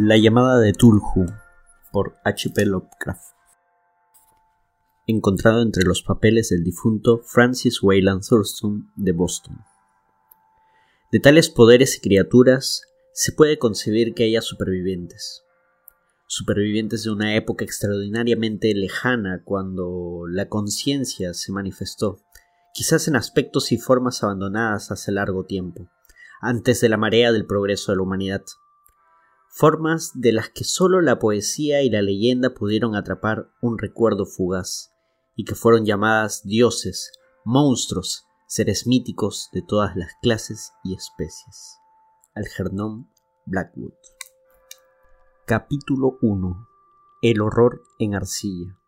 La 0.00 0.16
llamada 0.16 0.60
de 0.60 0.72
Tulhu 0.74 1.26
por 1.90 2.14
H.P. 2.22 2.66
Lovecraft. 2.66 3.34
Encontrado 5.08 5.60
entre 5.60 5.82
los 5.82 6.02
papeles 6.02 6.50
del 6.50 6.62
difunto 6.62 7.18
Francis 7.24 7.82
Wayland 7.82 8.22
Thurston 8.24 8.92
de 8.94 9.10
Boston. 9.10 9.58
De 11.10 11.18
tales 11.18 11.48
poderes 11.48 11.96
y 11.96 12.00
criaturas 12.00 12.82
se 13.12 13.32
puede 13.32 13.58
concebir 13.58 14.14
que 14.14 14.22
haya 14.22 14.40
supervivientes. 14.40 15.42
Supervivientes 16.28 17.02
de 17.02 17.10
una 17.10 17.34
época 17.34 17.64
extraordinariamente 17.64 18.72
lejana 18.74 19.42
cuando 19.44 20.26
la 20.28 20.48
conciencia 20.48 21.34
se 21.34 21.50
manifestó, 21.50 22.20
quizás 22.72 23.08
en 23.08 23.16
aspectos 23.16 23.72
y 23.72 23.78
formas 23.78 24.22
abandonadas 24.22 24.92
hace 24.92 25.10
largo 25.10 25.44
tiempo, 25.44 25.90
antes 26.40 26.80
de 26.80 26.88
la 26.88 26.98
marea 26.98 27.32
del 27.32 27.46
progreso 27.46 27.90
de 27.90 27.96
la 27.96 28.04
humanidad 28.04 28.44
formas 29.58 30.12
de 30.14 30.30
las 30.30 30.50
que 30.50 30.62
sólo 30.62 31.00
la 31.00 31.18
poesía 31.18 31.82
y 31.82 31.90
la 31.90 32.00
leyenda 32.00 32.54
pudieron 32.54 32.94
atrapar 32.94 33.50
un 33.60 33.76
recuerdo 33.76 34.24
fugaz, 34.24 34.92
y 35.34 35.44
que 35.44 35.56
fueron 35.56 35.84
llamadas 35.84 36.44
dioses, 36.44 37.10
monstruos, 37.44 38.24
seres 38.46 38.86
míticos 38.86 39.48
de 39.52 39.62
todas 39.62 39.96
las 39.96 40.12
clases 40.22 40.74
y 40.84 40.94
especies. 40.94 41.76
Algernon 42.36 43.10
Blackwood. 43.46 43.94
Capítulo 45.44 46.18
1. 46.22 46.68
El 47.22 47.40
horror 47.40 47.82
en 47.98 48.14
arcilla. 48.14 48.78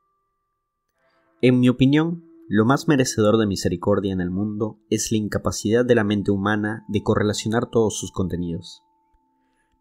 En 1.43 1.59
mi 1.59 1.69
opinión, 1.69 2.25
lo 2.49 2.65
más 2.65 2.87
merecedor 2.87 3.39
de 3.39 3.49
misericordia 3.49 4.13
en 4.13 4.21
el 4.21 4.31
mundo 4.31 4.79
es 4.89 5.11
la 5.11 5.19
incapacidad 5.19 5.85
de 5.85 5.97
la 5.97 6.05
mente 6.05 6.31
humana 6.31 6.85
de 6.87 7.03
correlacionar 7.03 7.71
todos 7.71 7.99
sus 7.99 8.13
contenidos. 8.13 8.85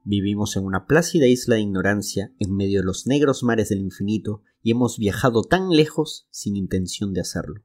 Vivimos 0.03 0.55
en 0.55 0.65
una 0.65 0.85
plácida 0.85 1.27
isla 1.27 1.55
de 1.55 1.61
ignorancia 1.61 2.33
en 2.39 2.55
medio 2.55 2.79
de 2.79 2.85
los 2.85 3.05
negros 3.05 3.43
mares 3.43 3.69
del 3.69 3.81
infinito 3.81 4.41
y 4.61 4.71
hemos 4.71 4.97
viajado 4.97 5.43
tan 5.43 5.69
lejos 5.69 6.27
sin 6.31 6.55
intención 6.55 7.13
de 7.13 7.21
hacerlo. 7.21 7.63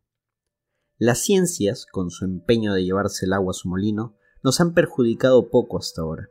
Las 0.98 1.18
ciencias, 1.18 1.86
con 1.90 2.10
su 2.10 2.24
empeño 2.24 2.72
de 2.74 2.84
llevarse 2.84 3.26
el 3.26 3.32
agua 3.32 3.50
a 3.50 3.54
su 3.54 3.68
molino, 3.68 4.16
nos 4.42 4.60
han 4.60 4.74
perjudicado 4.74 5.50
poco 5.50 5.78
hasta 5.78 6.02
ahora. 6.02 6.28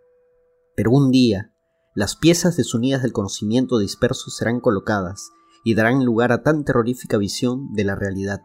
Pero 0.76 0.92
un 0.92 1.12
día, 1.12 1.54
las 1.96 2.16
piezas 2.16 2.58
desunidas 2.58 3.02
del 3.02 3.12
conocimiento 3.12 3.78
disperso 3.78 4.30
serán 4.30 4.60
colocadas 4.60 5.32
y 5.64 5.76
darán 5.76 6.06
lugar 6.06 6.32
a 6.32 6.44
tan 6.44 6.64
terrorífica 6.64 7.18
visión 7.18 7.74
de 7.74 7.84
la 7.84 7.96
realidad 7.96 8.42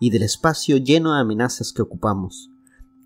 y 0.00 0.10
del 0.10 0.22
espacio 0.22 0.76
lleno 0.76 1.14
de 1.14 1.20
amenazas 1.20 1.72
que 1.72 1.82
ocupamos, 1.82 2.50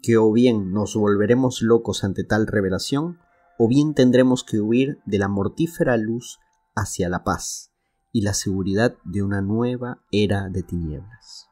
que 0.03 0.17
o 0.17 0.33
bien 0.33 0.73
nos 0.73 0.95
volveremos 0.95 1.63
locos 1.63 2.05
ante 2.05 2.25
tal 2.25 2.47
revelación, 2.47 3.19
o 3.59 3.69
bien 3.69 3.92
tendremos 3.92 4.45
que 4.45 4.61
huir 4.61 5.01
de 5.05 5.19
la 5.19 5.28
mortífera 5.28 5.97
luz 5.97 6.39
hacia 6.77 7.09
la 7.09 7.25
paz 7.25 7.73
y 8.12 8.23
la 8.23 8.33
seguridad 8.33 8.97
de 9.05 9.23
una 9.23 9.42
nueva 9.42 10.01
era 10.12 10.48
de 10.48 10.62
tinieblas. 10.62 11.48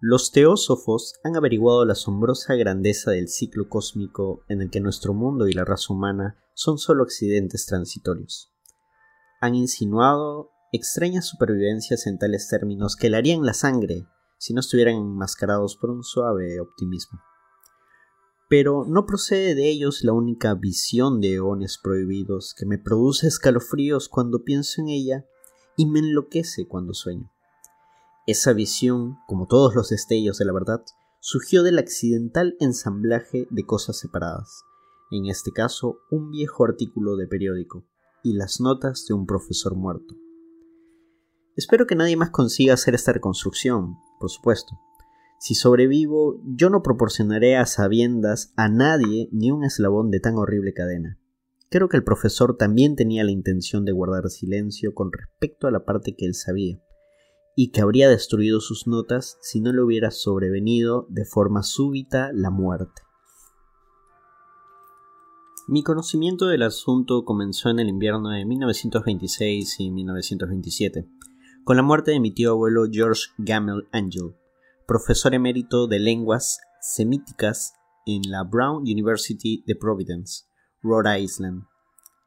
Los 0.00 0.30
teósofos 0.30 1.14
han 1.24 1.36
averiguado 1.36 1.84
la 1.84 1.94
asombrosa 1.94 2.54
grandeza 2.54 3.10
del 3.10 3.28
ciclo 3.28 3.68
cósmico 3.68 4.44
en 4.48 4.62
el 4.62 4.70
que 4.70 4.80
nuestro 4.80 5.12
mundo 5.12 5.48
y 5.48 5.52
la 5.52 5.64
raza 5.64 5.92
humana 5.92 6.38
son 6.54 6.78
solo 6.78 7.02
accidentes 7.02 7.66
transitorios. 7.66 8.54
Han 9.40 9.56
insinuado 9.56 10.52
extrañas 10.70 11.26
supervivencias 11.26 12.06
en 12.06 12.16
tales 12.16 12.48
términos 12.48 12.94
que 12.94 13.14
harían 13.14 13.44
la 13.44 13.54
sangre 13.54 14.06
si 14.38 14.54
no 14.54 14.60
estuvieran 14.60 14.94
enmascarados 14.94 15.76
por 15.76 15.90
un 15.90 16.04
suave 16.04 16.60
optimismo 16.60 17.18
pero 18.48 18.86
no 18.86 19.04
procede 19.04 19.54
de 19.54 19.68
ellos 19.68 20.02
la 20.02 20.12
única 20.12 20.54
visión 20.54 21.20
de 21.20 21.34
eones 21.34 21.78
prohibidos 21.82 22.54
que 22.58 22.64
me 22.64 22.78
produce 22.78 23.26
escalofríos 23.26 24.08
cuando 24.08 24.42
pienso 24.42 24.80
en 24.80 24.88
ella 24.88 25.26
y 25.76 25.86
me 25.86 25.98
enloquece 26.00 26.66
cuando 26.66 26.94
sueño. 26.94 27.30
Esa 28.26 28.52
visión, 28.54 29.18
como 29.26 29.46
todos 29.46 29.74
los 29.74 29.90
destellos 29.90 30.38
de 30.38 30.46
la 30.46 30.52
verdad, 30.52 30.82
surgió 31.20 31.62
del 31.62 31.78
accidental 31.78 32.56
ensamblaje 32.58 33.46
de 33.50 33.64
cosas 33.64 33.98
separadas, 33.98 34.62
en 35.10 35.26
este 35.26 35.52
caso 35.52 35.98
un 36.10 36.30
viejo 36.30 36.64
artículo 36.64 37.16
de 37.16 37.26
periódico 37.26 37.84
y 38.22 38.32
las 38.34 38.60
notas 38.60 39.04
de 39.06 39.14
un 39.14 39.26
profesor 39.26 39.76
muerto. 39.76 40.14
Espero 41.56 41.86
que 41.86 41.96
nadie 41.96 42.16
más 42.16 42.30
consiga 42.30 42.74
hacer 42.74 42.94
esta 42.94 43.12
reconstrucción, 43.12 43.96
por 44.20 44.30
supuesto, 44.30 44.78
si 45.38 45.54
sobrevivo, 45.54 46.40
yo 46.44 46.68
no 46.68 46.82
proporcionaré 46.82 47.56
a 47.56 47.64
sabiendas 47.64 48.52
a 48.56 48.68
nadie 48.68 49.28
ni 49.30 49.50
un 49.52 49.64
eslabón 49.64 50.10
de 50.10 50.18
tan 50.18 50.36
horrible 50.36 50.72
cadena. 50.74 51.18
Creo 51.70 51.88
que 51.88 51.96
el 51.96 52.04
profesor 52.04 52.56
también 52.56 52.96
tenía 52.96 53.24
la 53.24 53.30
intención 53.30 53.84
de 53.84 53.92
guardar 53.92 54.30
silencio 54.30 54.94
con 54.94 55.12
respecto 55.12 55.66
a 55.66 55.70
la 55.70 55.84
parte 55.84 56.16
que 56.16 56.26
él 56.26 56.34
sabía, 56.34 56.80
y 57.54 57.70
que 57.70 57.80
habría 57.80 58.08
destruido 58.08 58.60
sus 58.60 58.86
notas 58.86 59.38
si 59.40 59.60
no 59.60 59.72
le 59.72 59.82
hubiera 59.82 60.10
sobrevenido 60.10 61.06
de 61.10 61.24
forma 61.24 61.62
súbita 61.62 62.30
la 62.32 62.50
muerte. 62.50 63.02
Mi 65.68 65.82
conocimiento 65.82 66.46
del 66.46 66.62
asunto 66.62 67.24
comenzó 67.24 67.68
en 67.68 67.78
el 67.78 67.88
invierno 67.88 68.30
de 68.30 68.46
1926 68.46 69.80
y 69.80 69.90
1927, 69.90 71.06
con 71.62 71.76
la 71.76 71.82
muerte 71.82 72.12
de 72.12 72.20
mi 72.20 72.32
tío 72.32 72.52
abuelo 72.52 72.86
George 72.90 73.24
Gamel 73.36 73.86
Angel, 73.92 74.34
profesor 74.88 75.34
emérito 75.34 75.86
de 75.86 75.98
lenguas 75.98 76.60
semíticas 76.80 77.74
en 78.06 78.22
la 78.30 78.42
Brown 78.42 78.84
University 78.84 79.62
de 79.66 79.76
Providence, 79.76 80.44
Rhode 80.82 81.20
Island. 81.20 81.64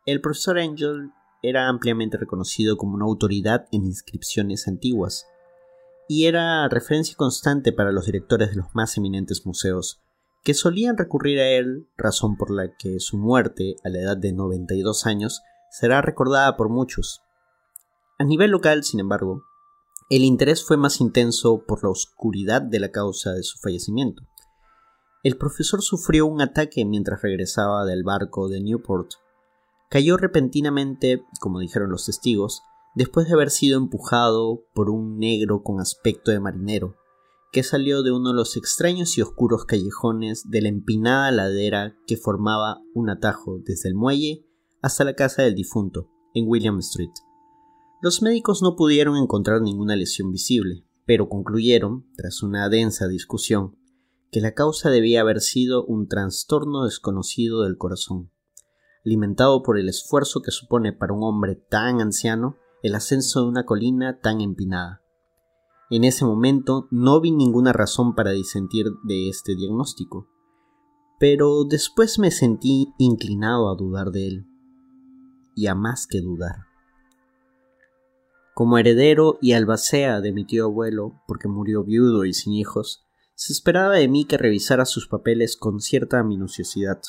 El 0.05 0.21
profesor 0.21 0.59
Angel 0.59 1.09
era 1.41 1.67
ampliamente 1.67 2.17
reconocido 2.17 2.77
como 2.77 2.93
una 2.93 3.05
autoridad 3.05 3.65
en 3.71 3.87
inscripciones 3.87 4.67
antiguas 4.67 5.25
y 6.07 6.27
era 6.27 6.69
referencia 6.69 7.15
constante 7.17 7.73
para 7.73 7.91
los 7.91 8.05
directores 8.05 8.51
de 8.51 8.57
los 8.57 8.67
más 8.75 8.95
eminentes 8.95 9.43
museos, 9.43 9.99
que 10.43 10.53
solían 10.53 10.99
recurrir 10.99 11.39
a 11.39 11.47
él, 11.47 11.87
razón 11.97 12.37
por 12.37 12.51
la 12.51 12.75
que 12.77 12.99
su 12.99 13.17
muerte, 13.17 13.77
a 13.83 13.89
la 13.89 14.01
edad 14.01 14.17
de 14.17 14.33
92 14.33 15.07
años, 15.07 15.41
será 15.71 16.03
recordada 16.03 16.57
por 16.57 16.69
muchos. 16.69 17.23
A 18.19 18.23
nivel 18.23 18.51
local, 18.51 18.83
sin 18.83 18.99
embargo, 18.99 19.45
el 20.17 20.25
interés 20.25 20.65
fue 20.65 20.75
más 20.75 20.99
intenso 20.99 21.63
por 21.65 21.83
la 21.83 21.89
oscuridad 21.89 22.61
de 22.61 22.81
la 22.81 22.91
causa 22.91 23.31
de 23.31 23.43
su 23.43 23.57
fallecimiento. 23.59 24.23
El 25.23 25.37
profesor 25.37 25.81
sufrió 25.81 26.25
un 26.25 26.41
ataque 26.41 26.83
mientras 26.83 27.21
regresaba 27.21 27.85
del 27.85 28.03
barco 28.03 28.49
de 28.49 28.59
Newport. 28.59 29.11
Cayó 29.89 30.17
repentinamente, 30.17 31.23
como 31.39 31.59
dijeron 31.59 31.91
los 31.91 32.07
testigos, 32.07 32.61
después 32.93 33.27
de 33.27 33.35
haber 33.35 33.51
sido 33.51 33.77
empujado 33.77 34.65
por 34.73 34.89
un 34.89 35.17
negro 35.17 35.63
con 35.63 35.79
aspecto 35.79 36.31
de 36.31 36.41
marinero, 36.41 36.97
que 37.53 37.63
salió 37.63 38.03
de 38.03 38.11
uno 38.11 38.31
de 38.31 38.35
los 38.35 38.57
extraños 38.57 39.17
y 39.17 39.21
oscuros 39.21 39.63
callejones 39.63 40.49
de 40.49 40.61
la 40.61 40.67
empinada 40.67 41.31
ladera 41.31 41.95
que 42.05 42.17
formaba 42.17 42.81
un 42.93 43.09
atajo 43.09 43.59
desde 43.63 43.87
el 43.87 43.95
muelle 43.95 44.45
hasta 44.81 45.05
la 45.05 45.13
casa 45.13 45.43
del 45.43 45.55
difunto, 45.55 46.09
en 46.33 46.49
William 46.49 46.79
Street. 46.79 47.11
Los 48.01 48.23
médicos 48.23 48.63
no 48.63 48.75
pudieron 48.75 49.15
encontrar 49.15 49.61
ninguna 49.61 49.95
lesión 49.95 50.31
visible, 50.31 50.83
pero 51.05 51.29
concluyeron, 51.29 52.07
tras 52.15 52.41
una 52.41 52.67
densa 52.67 53.07
discusión, 53.07 53.77
que 54.31 54.41
la 54.41 54.55
causa 54.55 54.89
debía 54.89 55.21
haber 55.21 55.39
sido 55.39 55.85
un 55.85 56.07
trastorno 56.07 56.85
desconocido 56.85 57.61
del 57.61 57.77
corazón, 57.77 58.31
alimentado 59.05 59.61
por 59.61 59.77
el 59.77 59.87
esfuerzo 59.87 60.41
que 60.41 60.49
supone 60.49 60.93
para 60.93 61.13
un 61.13 61.21
hombre 61.21 61.55
tan 61.55 62.01
anciano 62.01 62.55
el 62.81 62.95
ascenso 62.95 63.43
de 63.43 63.49
una 63.49 63.67
colina 63.67 64.19
tan 64.19 64.41
empinada. 64.41 65.03
En 65.91 66.03
ese 66.03 66.25
momento 66.25 66.87
no 66.89 67.21
vi 67.21 67.29
ninguna 67.31 67.71
razón 67.71 68.15
para 68.15 68.31
disentir 68.31 68.87
de 69.03 69.29
este 69.29 69.55
diagnóstico, 69.55 70.27
pero 71.19 71.65
después 71.65 72.17
me 72.17 72.31
sentí 72.31 72.87
inclinado 72.97 73.69
a 73.69 73.75
dudar 73.75 74.09
de 74.09 74.27
él, 74.27 74.47
y 75.55 75.67
a 75.67 75.75
más 75.75 76.07
que 76.07 76.19
dudar. 76.19 76.70
Como 78.53 78.77
heredero 78.77 79.37
y 79.41 79.53
albacea 79.53 80.19
de 80.19 80.33
mi 80.33 80.45
tío 80.45 80.65
abuelo, 80.65 81.21
porque 81.25 81.47
murió 81.47 81.85
viudo 81.85 82.25
y 82.25 82.33
sin 82.33 82.53
hijos, 82.53 83.05
se 83.33 83.53
esperaba 83.53 83.95
de 83.95 84.09
mí 84.09 84.25
que 84.25 84.37
revisara 84.37 84.83
sus 84.83 85.07
papeles 85.07 85.55
con 85.55 85.79
cierta 85.79 86.21
minuciosidad. 86.21 87.01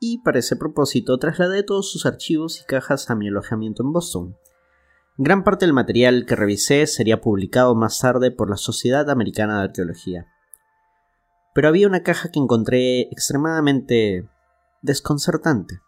Y 0.00 0.18
para 0.22 0.40
ese 0.40 0.56
propósito 0.56 1.16
trasladé 1.18 1.62
todos 1.62 1.92
sus 1.92 2.06
archivos 2.06 2.60
y 2.60 2.64
cajas 2.64 3.08
a 3.08 3.14
mi 3.14 3.28
alojamiento 3.28 3.84
en 3.84 3.92
Boston. 3.92 4.36
Gran 5.16 5.44
parte 5.44 5.64
del 5.64 5.74
material 5.74 6.26
que 6.26 6.34
revisé 6.34 6.88
sería 6.88 7.20
publicado 7.20 7.76
más 7.76 8.00
tarde 8.00 8.32
por 8.32 8.50
la 8.50 8.56
Sociedad 8.56 9.08
Americana 9.10 9.58
de 9.58 9.64
Arqueología. 9.66 10.26
Pero 11.54 11.68
había 11.68 11.86
una 11.86 12.02
caja 12.02 12.32
que 12.32 12.40
encontré 12.40 13.02
extremadamente 13.02 14.28
desconcertante 14.80 15.80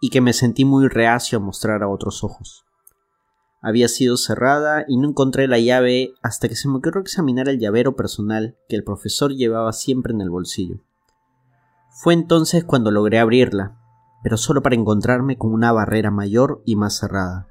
y 0.00 0.08
que 0.08 0.22
me 0.22 0.32
sentí 0.32 0.64
muy 0.64 0.88
reacio 0.88 1.38
a 1.38 1.42
mostrar 1.42 1.82
a 1.82 1.88
otros 1.88 2.24
ojos 2.24 2.64
había 3.60 3.88
sido 3.88 4.16
cerrada 4.16 4.84
y 4.88 4.96
no 4.96 5.08
encontré 5.08 5.46
la 5.46 5.58
llave 5.58 6.14
hasta 6.22 6.48
que 6.48 6.56
se 6.56 6.68
me 6.68 6.76
ocurrió 6.76 7.00
examinar 7.00 7.48
el 7.48 7.58
llavero 7.58 7.94
personal 7.94 8.56
que 8.68 8.76
el 8.76 8.84
profesor 8.84 9.32
llevaba 9.32 9.72
siempre 9.72 10.14
en 10.14 10.20
el 10.20 10.30
bolsillo. 10.30 10.80
Fue 11.90 12.14
entonces 12.14 12.64
cuando 12.64 12.90
logré 12.90 13.18
abrirla, 13.18 13.78
pero 14.22 14.36
solo 14.36 14.62
para 14.62 14.76
encontrarme 14.76 15.36
con 15.36 15.52
una 15.52 15.72
barrera 15.72 16.10
mayor 16.10 16.62
y 16.64 16.76
más 16.76 16.98
cerrada. 16.98 17.48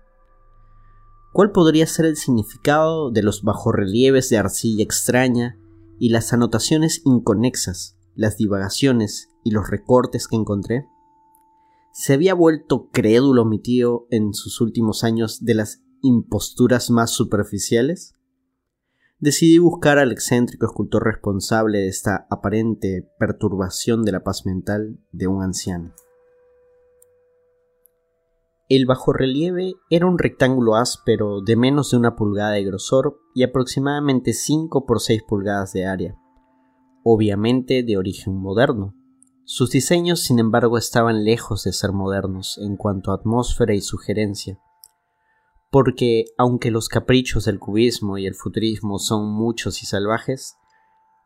¿Cuál 1.31 1.51
podría 1.51 1.85
ser 1.85 2.06
el 2.06 2.15
significado 2.15 3.11
de 3.11 3.21
los 3.21 3.44
bajorrelieves 3.44 4.29
de 4.29 4.38
arcilla 4.38 4.83
extraña 4.83 5.59
y 6.00 6.09
las 6.09 6.33
anotaciones 6.33 7.01
inconexas, 7.06 7.97
las 8.15 8.38
divagaciones 8.38 9.29
y 9.44 9.51
los 9.51 9.69
recortes 9.69 10.27
que 10.27 10.38
encontré? 10.38 10.88
¿Se 11.91 12.13
había 12.13 12.33
vuelto 12.33 12.89
crédulo 12.91 13.45
mi 13.45 13.59
tío 13.59 14.07
en 14.09 14.33
sus 14.33 14.61
últimos 14.61 15.03
años 15.03 15.45
de 15.45 15.53
las 15.53 15.83
imposturas 16.01 16.90
más 16.90 17.12
superficiales? 17.12 18.16
Decidí 19.19 19.57
buscar 19.57 19.98
al 19.98 20.12
excéntrico 20.13 20.66
escultor 20.66 21.04
responsable 21.04 21.80
de 21.80 21.90
esta 21.90 22.25
aparente 22.30 23.10
perturbación 23.19 24.04
de 24.04 24.13
la 24.13 24.24
paz 24.24 24.46
mental 24.46 24.98
de 25.12 25.28
un 25.28 25.44
anciano. 25.44 25.94
El 28.69 28.86
bajorrelieve 28.86 29.74
era 29.90 30.06
un 30.06 30.19
rectángulo 30.19 30.75
áspero 30.75 31.42
de 31.42 31.56
menos 31.56 31.92
de 31.92 31.98
una 31.98 32.16
pulgada 32.16 32.52
de 32.52 32.63
grosor 32.63 33.19
y 33.34 33.44
aproximadamente 33.44 34.31
5 34.31 34.86
por 34.86 35.02
6 35.02 35.24
pulgadas 35.28 35.74
de 35.74 35.86
área, 35.86 36.16
obviamente 37.04 37.84
de 37.84 37.98
origen 37.98 38.36
moderno. 38.36 38.94
Sus 39.44 39.72
diseños, 39.72 40.22
sin 40.22 40.38
embargo, 40.38 40.78
estaban 40.78 41.24
lejos 41.24 41.63
de 41.63 41.74
ser 41.74 41.92
modernos 41.92 42.60
en 42.62 42.78
cuanto 42.78 43.12
a 43.12 43.16
atmósfera 43.16 43.74
y 43.74 43.81
sugerencia, 43.81 44.60
porque 45.71 46.25
aunque 46.38 46.71
los 46.71 46.89
caprichos 46.89 47.45
del 47.45 47.60
cubismo 47.60 48.18
y 48.18 48.25
el 48.25 48.36
futurismo 48.36 49.00
son 49.00 49.31
muchos 49.31 49.83
y 49.83 49.86
salvajes, 49.86 50.56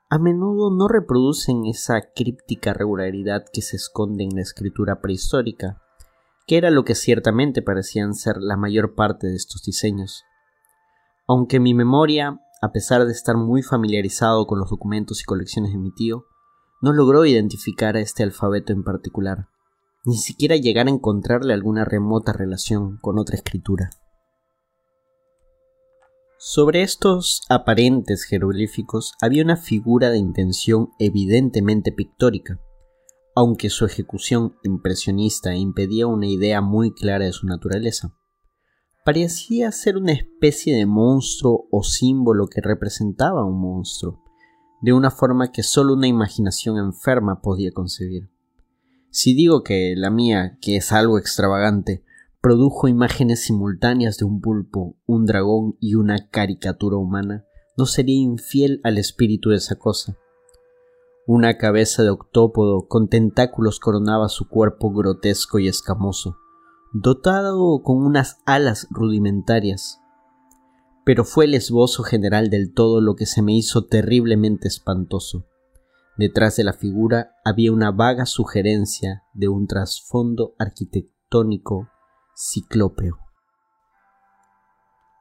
a 0.09 0.19
menudo 0.19 0.69
no 0.75 0.87
reproducen 0.87 1.65
esa 1.65 2.01
críptica 2.15 2.73
regularidad 2.73 3.45
que 3.51 3.61
se 3.61 3.77
esconde 3.77 4.23
en 4.23 4.35
la 4.35 4.41
escritura 4.41 5.01
prehistórica 5.01 5.79
que 6.47 6.57
era 6.57 6.71
lo 6.71 6.83
que 6.83 6.95
ciertamente 6.95 7.61
parecían 7.61 8.13
ser 8.13 8.37
la 8.37 8.57
mayor 8.57 8.95
parte 8.95 9.27
de 9.27 9.35
estos 9.35 9.63
diseños. 9.63 10.23
Aunque 11.27 11.59
mi 11.59 11.73
memoria, 11.73 12.39
a 12.61 12.71
pesar 12.71 13.05
de 13.05 13.11
estar 13.11 13.37
muy 13.37 13.63
familiarizado 13.63 14.45
con 14.45 14.59
los 14.59 14.69
documentos 14.69 15.21
y 15.21 15.25
colecciones 15.25 15.71
de 15.71 15.77
mi 15.77 15.93
tío, 15.93 16.25
no 16.81 16.91
logró 16.91 17.25
identificar 17.25 17.95
a 17.95 18.01
este 18.01 18.23
alfabeto 18.23 18.73
en 18.73 18.83
particular, 18.83 19.47
ni 20.05 20.17
siquiera 20.17 20.57
llegar 20.57 20.87
a 20.87 20.91
encontrarle 20.91 21.53
alguna 21.53 21.85
remota 21.85 22.33
relación 22.33 22.97
con 22.97 23.17
otra 23.19 23.37
escritura. 23.37 23.91
Sobre 26.45 26.81
estos 26.81 27.41
aparentes 27.47 28.25
jeroglíficos 28.25 29.13
había 29.21 29.45
una 29.45 29.55
figura 29.55 30.09
de 30.09 30.17
intención 30.17 30.89
evidentemente 30.99 31.93
pictórica, 31.93 32.59
aunque 33.33 33.69
su 33.69 33.85
ejecución 33.85 34.53
impresionista 34.61 35.55
impedía 35.55 36.05
una 36.05 36.27
idea 36.27 36.59
muy 36.59 36.93
clara 36.93 37.23
de 37.23 37.31
su 37.31 37.47
naturaleza. 37.47 38.13
Parecía 39.05 39.71
ser 39.71 39.95
una 39.95 40.11
especie 40.11 40.75
de 40.75 40.85
monstruo 40.85 41.69
o 41.71 41.81
símbolo 41.81 42.47
que 42.47 42.59
representaba 42.59 43.45
un 43.45 43.61
monstruo, 43.61 44.21
de 44.81 44.91
una 44.91 45.11
forma 45.11 45.53
que 45.53 45.63
solo 45.63 45.93
una 45.93 46.07
imaginación 46.07 46.77
enferma 46.77 47.41
podía 47.41 47.71
concebir. 47.71 48.29
Si 49.11 49.33
digo 49.33 49.63
que 49.63 49.93
la 49.95 50.09
mía, 50.09 50.57
que 50.59 50.75
es 50.75 50.91
algo 50.91 51.17
extravagante, 51.17 52.03
produjo 52.43 52.87
imágenes 52.87 53.43
simultáneas 53.43 54.17
de 54.17 54.25
un 54.25 54.39
pulpo, 54.39 54.97
un 55.07 55.25
dragón 55.25 55.77
y 55.79 55.95
una 55.95 56.29
caricatura 56.29 56.97
humana, 56.97 57.45
no 57.75 57.87
sería 57.87 58.21
infiel 58.21 58.79
al 58.83 58.99
espíritu 58.99 59.49
de 59.49 59.55
esa 59.55 59.77
cosa 59.77 60.15
una 61.25 61.57
cabeza 61.57 62.03
de 62.03 62.09
octópodo 62.09 62.87
con 62.87 63.07
tentáculos 63.07 63.79
coronaba 63.79 64.27
su 64.27 64.49
cuerpo 64.49 64.91
grotesco 64.91 65.57
y 65.57 65.69
escamoso, 65.69 66.37
dotado 66.91 67.81
con 67.81 68.05
unas 68.05 68.41
alas 68.45 68.87
rudimentarias. 68.89 70.01
Pero 71.05 71.23
fue 71.23 71.45
el 71.45 71.53
esbozo 71.53 72.03
general 72.03 72.49
del 72.49 72.73
todo 72.73 72.99
lo 72.99 73.15
que 73.15 73.25
se 73.25 73.41
me 73.41 73.55
hizo 73.55 73.85
terriblemente 73.85 74.67
espantoso. 74.67 75.45
Detrás 76.17 76.57
de 76.57 76.65
la 76.65 76.73
figura 76.73 77.31
había 77.45 77.71
una 77.71 77.91
vaga 77.91 78.25
sugerencia 78.25 79.23
de 79.33 79.47
un 79.47 79.65
trasfondo 79.65 80.55
arquitectónico 80.59 81.87
ciclópeo. 82.35 83.17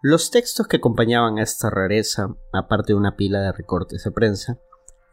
Los 0.02 0.30
textos 0.30 0.66
que 0.66 0.78
acompañaban 0.78 1.38
a 1.38 1.42
esta 1.42 1.70
rareza, 1.70 2.34
aparte 2.52 2.92
de 2.92 2.98
una 2.98 3.16
pila 3.16 3.40
de 3.40 3.52
recortes 3.52 4.02
de 4.04 4.10
prensa, 4.10 4.58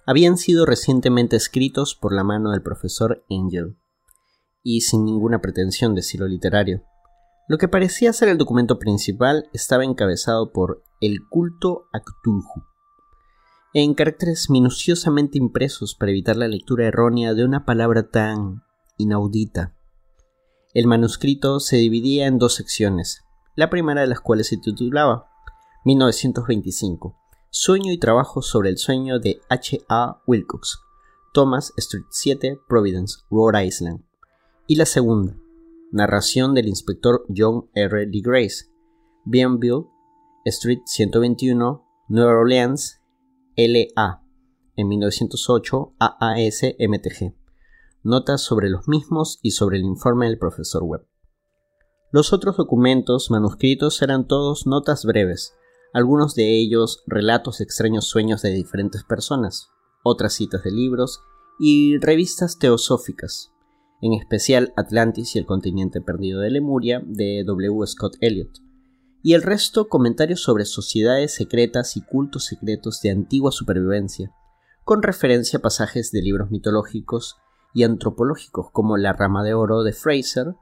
habían 0.07 0.37
sido 0.37 0.65
recientemente 0.65 1.35
escritos 1.35 1.93
por 1.93 2.13
la 2.13 2.23
mano 2.23 2.51
del 2.51 2.63
profesor 2.63 3.23
Angel, 3.29 3.77
y 4.63 4.81
sin 4.81 5.05
ninguna 5.05 5.41
pretensión 5.41 5.93
de 5.93 6.01
estilo 6.01 6.27
literario. 6.27 6.83
Lo 7.47 7.57
que 7.57 7.67
parecía 7.67 8.13
ser 8.13 8.29
el 8.29 8.37
documento 8.37 8.79
principal 8.79 9.49
estaba 9.53 9.83
encabezado 9.83 10.51
por 10.51 10.83
El 11.01 11.19
culto 11.29 11.87
a 11.93 11.99
Cthulhu, 11.99 12.63
en 13.73 13.93
caracteres 13.93 14.49
minuciosamente 14.49 15.37
impresos 15.37 15.95
para 15.95 16.11
evitar 16.11 16.35
la 16.35 16.47
lectura 16.47 16.87
errónea 16.87 17.33
de 17.35 17.45
una 17.45 17.65
palabra 17.65 18.09
tan 18.09 18.63
inaudita. 18.97 19.75
El 20.74 20.86
manuscrito 20.86 21.60
se 21.60 21.77
dividía 21.77 22.27
en 22.27 22.38
dos 22.38 22.54
secciones, 22.54 23.24
la 23.56 23.71
primera 23.71 24.01
de 24.01 24.07
las 24.07 24.19
cuales 24.19 24.48
se 24.48 24.57
titulaba 24.57 25.27
1925, 25.86 27.18
Sueño 27.50 27.92
y 27.92 27.98
trabajo 27.98 28.44
sobre 28.44 28.69
el 28.69 28.77
sueño 28.77 29.18
de 29.18 29.42
H. 29.50 29.81
A. 29.89 30.21
Wilcox, 30.27 30.77
Thomas 31.33 31.74
Street 31.77 32.06
7, 32.12 32.60
Providence, 32.68 33.18
Rhode 33.31 33.66
Island. 33.66 34.04
Y 34.68 34.75
la 34.75 34.86
segunda, 34.86 35.36
narración 35.92 36.54
del 36.54 36.68
inspector 36.68 37.25
John 37.36 37.68
R. 37.74 38.06
D. 38.06 38.21
Grace, 38.24 38.66
Bienville, 39.25 39.88
Street 40.45 40.81
121, 40.86 41.83
Nueva 42.10 42.31
Orleans, 42.33 43.01
LA, 43.57 44.21
en 44.75 44.88
1908, 44.88 45.95
AAS. 45.98 46.62
Notas 48.01 48.41
sobre 48.41 48.69
los 48.69 48.87
mismos 48.87 49.39
y 49.41 49.51
sobre 49.51 49.77
el 49.77 49.83
informe 49.83 50.27
del 50.27 50.37
profesor 50.37 50.83
Webb. 50.83 51.05
Los 52.11 52.31
otros 52.31 52.55
documentos 52.55 53.29
manuscritos 53.29 54.01
eran 54.01 54.25
todos 54.25 54.65
notas 54.65 55.03
breves, 55.03 55.53
algunos 55.93 56.33
de 56.33 56.57
ellos 56.57 57.03
relatos 57.07 57.57
de 57.57 57.65
extraños 57.65 58.05
sueños 58.05 58.41
de 58.41 58.51
diferentes 58.51 59.03
personas, 59.03 59.68
otras 60.03 60.33
citas 60.33 60.63
de 60.63 60.71
libros 60.71 61.19
y 61.59 61.97
revistas 61.97 62.57
teosóficas, 62.57 63.51
en 64.01 64.13
especial 64.13 64.73
Atlantis 64.77 65.35
y 65.35 65.39
el 65.39 65.45
continente 65.45 65.99
perdido 65.99 66.39
de 66.39 66.51
Lemuria 66.51 67.03
de 67.06 67.44
W. 67.45 67.85
Scott 67.85 68.15
Elliot, 68.21 68.59
y 69.21 69.33
el 69.33 69.44
resto 69.44 69.89
comentarios 69.89 70.41
sobre 70.41 70.63
sociedades 70.63 71.35
secretas 71.35 71.97
y 71.97 72.01
cultos 72.01 72.45
secretos 72.45 73.01
de 73.01 73.11
antigua 73.11 73.51
supervivencia, 73.51 74.31
con 74.85 75.03
referencia 75.03 75.59
a 75.59 75.61
pasajes 75.61 76.11
de 76.11 76.21
libros 76.21 76.49
mitológicos 76.49 77.35
y 77.73 77.83
antropológicos 77.83 78.71
como 78.71 78.97
La 78.97 79.14
Rama 79.14 79.44
de 79.44 79.54
Oro 79.54 79.83
de 79.83 79.94
Fraser 79.94 80.56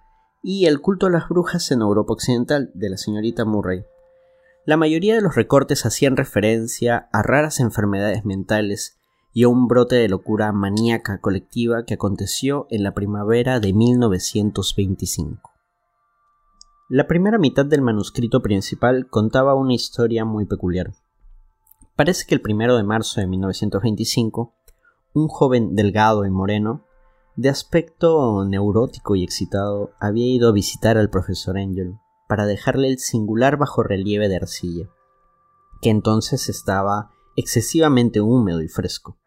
y 0.44 0.66
El 0.66 0.82
culto 0.82 1.08
a 1.08 1.10
las 1.10 1.30
brujas 1.30 1.72
en 1.72 1.82
Europa 1.82 2.14
Occidental 2.14 2.72
de 2.74 2.90
la 2.90 2.98
señorita 2.98 3.46
Murray. 3.46 3.86
La 4.66 4.78
mayoría 4.78 5.16
de 5.16 5.22
los 5.22 5.36
recortes 5.36 5.86
hacían 5.86 6.18
referencia 6.18 7.08
a 7.14 7.24
raras 7.24 7.60
enfermedades 7.60 8.26
mentales 8.26 8.98
y 9.34 9.44
a 9.44 9.50
un 9.50 9.68
brote 9.68 9.96
de 9.96 10.10
locura 10.10 10.52
maníaca 10.52 11.20
colectiva 11.22 11.86
que 11.86 11.94
aconteció 11.94 12.68
en 12.70 12.84
la 12.84 12.94
primavera 12.94 13.60
de 13.60 13.72
1925. 13.72 15.52
La 16.90 17.06
primera 17.06 17.38
mitad 17.38 17.66
del 17.66 17.82
manuscrito 17.82 18.42
principal 18.42 19.08
contaba 19.10 19.56
una 19.56 19.74
historia 19.74 20.26
muy 20.26 20.46
peculiar. 20.46 20.94
Parece 21.96 22.26
que 22.26 22.34
el 22.34 22.42
primero 22.42 22.78
de 22.78 22.84
marzo 22.84 23.22
de 23.22 23.28
1925, 23.28 24.56
un 25.14 25.28
joven 25.28 25.76
delgado 25.76 26.26
y 26.26 26.30
moreno, 26.30 26.87
de 27.38 27.50
aspecto 27.50 28.44
neurótico 28.46 29.16
y 29.16 29.24
excitado, 29.24 29.92
había 30.00 30.26
ido 30.26 30.50
a 30.50 30.54
visitar 30.54 30.98
al 30.98 31.12
profesor 31.12 31.56
Angel 31.60 31.94
para 32.28 32.48
dejarle 32.48 32.88
el 32.88 32.98
singular 32.98 33.58
bajorrelieve 33.58 34.28
de 34.28 34.38
arcilla, 34.38 34.90
que 35.80 35.92
entonces 35.92 36.50
estaba 36.50 37.12
excesivamente 37.36 38.22
húmedo 38.22 38.64
y 38.64 38.68
fresco. 38.68 39.20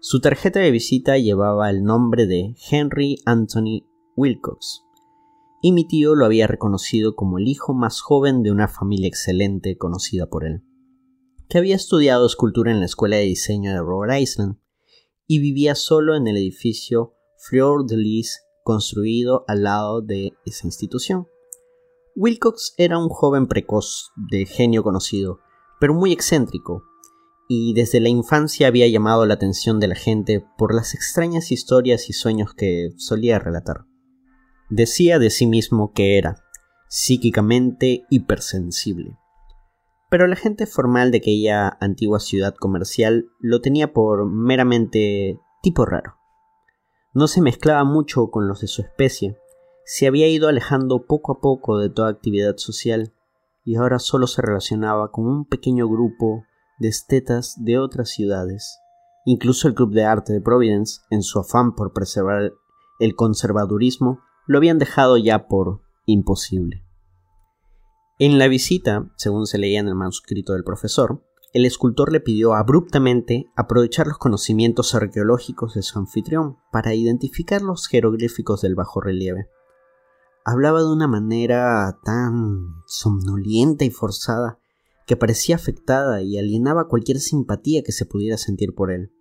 Su 0.00 0.20
tarjeta 0.20 0.58
de 0.58 0.72
visita 0.72 1.16
llevaba 1.16 1.70
el 1.70 1.84
nombre 1.84 2.26
de 2.26 2.56
Henry 2.70 3.20
Anthony 3.24 3.86
Wilcox, 4.16 4.82
y 5.62 5.70
mi 5.70 5.86
tío 5.86 6.16
lo 6.16 6.24
había 6.24 6.48
reconocido 6.48 7.14
como 7.14 7.38
el 7.38 7.46
hijo 7.46 7.72
más 7.72 8.00
joven 8.00 8.42
de 8.42 8.50
una 8.50 8.66
familia 8.66 9.06
excelente 9.06 9.78
conocida 9.78 10.26
por 10.26 10.44
él, 10.44 10.64
que 11.48 11.58
había 11.58 11.76
estudiado 11.76 12.26
escultura 12.26 12.72
en 12.72 12.80
la 12.80 12.86
Escuela 12.86 13.16
de 13.16 13.24
Diseño 13.24 13.70
de 13.70 13.78
Rhode 13.78 14.20
Island 14.20 14.56
y 15.28 15.38
vivía 15.38 15.76
solo 15.76 16.16
en 16.16 16.26
el 16.26 16.36
edificio 16.36 17.14
Fleur 17.38 17.86
de 17.86 17.96
Lis 17.96 18.42
construido 18.64 19.44
al 19.46 19.62
lado 19.62 20.02
de 20.02 20.32
esa 20.44 20.66
institución. 20.66 21.28
Wilcox 22.16 22.74
era 22.76 22.98
un 22.98 23.08
joven 23.08 23.46
precoz, 23.46 24.10
de 24.16 24.44
genio 24.44 24.82
conocido, 24.82 25.38
pero 25.80 25.94
muy 25.94 26.12
excéntrico, 26.12 26.82
y 27.48 27.74
desde 27.74 28.00
la 28.00 28.08
infancia 28.08 28.66
había 28.66 28.88
llamado 28.88 29.24
la 29.24 29.34
atención 29.34 29.78
de 29.78 29.86
la 29.88 29.94
gente 29.94 30.44
por 30.58 30.74
las 30.74 30.94
extrañas 30.94 31.52
historias 31.52 32.10
y 32.10 32.12
sueños 32.12 32.54
que 32.54 32.90
solía 32.96 33.38
relatar. 33.38 33.86
Decía 34.68 35.18
de 35.18 35.30
sí 35.30 35.46
mismo 35.46 35.92
que 35.92 36.18
era 36.18 36.42
psíquicamente 36.88 38.04
hipersensible. 38.10 39.16
Pero 40.10 40.26
la 40.26 40.36
gente 40.36 40.66
formal 40.66 41.10
de 41.10 41.18
aquella 41.18 41.78
antigua 41.80 42.18
ciudad 42.18 42.54
comercial 42.54 43.26
lo 43.40 43.60
tenía 43.60 43.92
por 43.92 44.28
meramente 44.28 45.38
tipo 45.62 45.86
raro. 45.86 46.17
No 47.18 47.26
se 47.26 47.42
mezclaba 47.42 47.82
mucho 47.82 48.30
con 48.30 48.46
los 48.46 48.60
de 48.60 48.68
su 48.68 48.80
especie, 48.80 49.36
se 49.84 50.06
había 50.06 50.28
ido 50.28 50.46
alejando 50.46 51.04
poco 51.04 51.32
a 51.32 51.40
poco 51.40 51.76
de 51.76 51.90
toda 51.90 52.10
actividad 52.10 52.58
social 52.58 53.12
y 53.64 53.74
ahora 53.74 53.98
solo 53.98 54.28
se 54.28 54.40
relacionaba 54.40 55.10
con 55.10 55.26
un 55.26 55.44
pequeño 55.44 55.88
grupo 55.88 56.44
de 56.78 56.86
estetas 56.86 57.56
de 57.58 57.76
otras 57.76 58.10
ciudades. 58.10 58.78
Incluso 59.24 59.66
el 59.66 59.74
Club 59.74 59.94
de 59.94 60.04
Arte 60.04 60.32
de 60.32 60.40
Providence, 60.40 61.00
en 61.10 61.24
su 61.24 61.40
afán 61.40 61.74
por 61.74 61.92
preservar 61.92 62.52
el 63.00 63.16
conservadurismo, 63.16 64.20
lo 64.46 64.58
habían 64.58 64.78
dejado 64.78 65.18
ya 65.18 65.48
por 65.48 65.80
imposible. 66.06 66.84
En 68.20 68.38
la 68.38 68.46
visita, 68.46 69.10
según 69.16 69.46
se 69.46 69.58
leía 69.58 69.80
en 69.80 69.88
el 69.88 69.96
manuscrito 69.96 70.52
del 70.52 70.62
profesor, 70.62 71.24
el 71.52 71.64
escultor 71.64 72.12
le 72.12 72.20
pidió 72.20 72.54
abruptamente 72.54 73.50
aprovechar 73.56 74.06
los 74.06 74.18
conocimientos 74.18 74.94
arqueológicos 74.94 75.74
de 75.74 75.82
su 75.82 75.98
anfitrión 75.98 76.58
para 76.70 76.94
identificar 76.94 77.62
los 77.62 77.86
jeroglíficos 77.86 78.62
del 78.62 78.74
bajo 78.74 79.00
relieve 79.00 79.48
hablaba 80.50 80.80
de 80.80 80.90
una 80.90 81.06
manera 81.06 81.98
tan 82.04 82.82
somnolienta 82.86 83.84
y 83.84 83.90
forzada 83.90 84.58
que 85.06 85.14
parecía 85.14 85.56
afectada 85.56 86.22
y 86.22 86.38
alienaba 86.38 86.88
cualquier 86.88 87.18
simpatía 87.18 87.82
que 87.82 87.92
se 87.92 88.06
pudiera 88.06 88.38
sentir 88.38 88.74
por 88.74 88.90
él. 88.90 89.12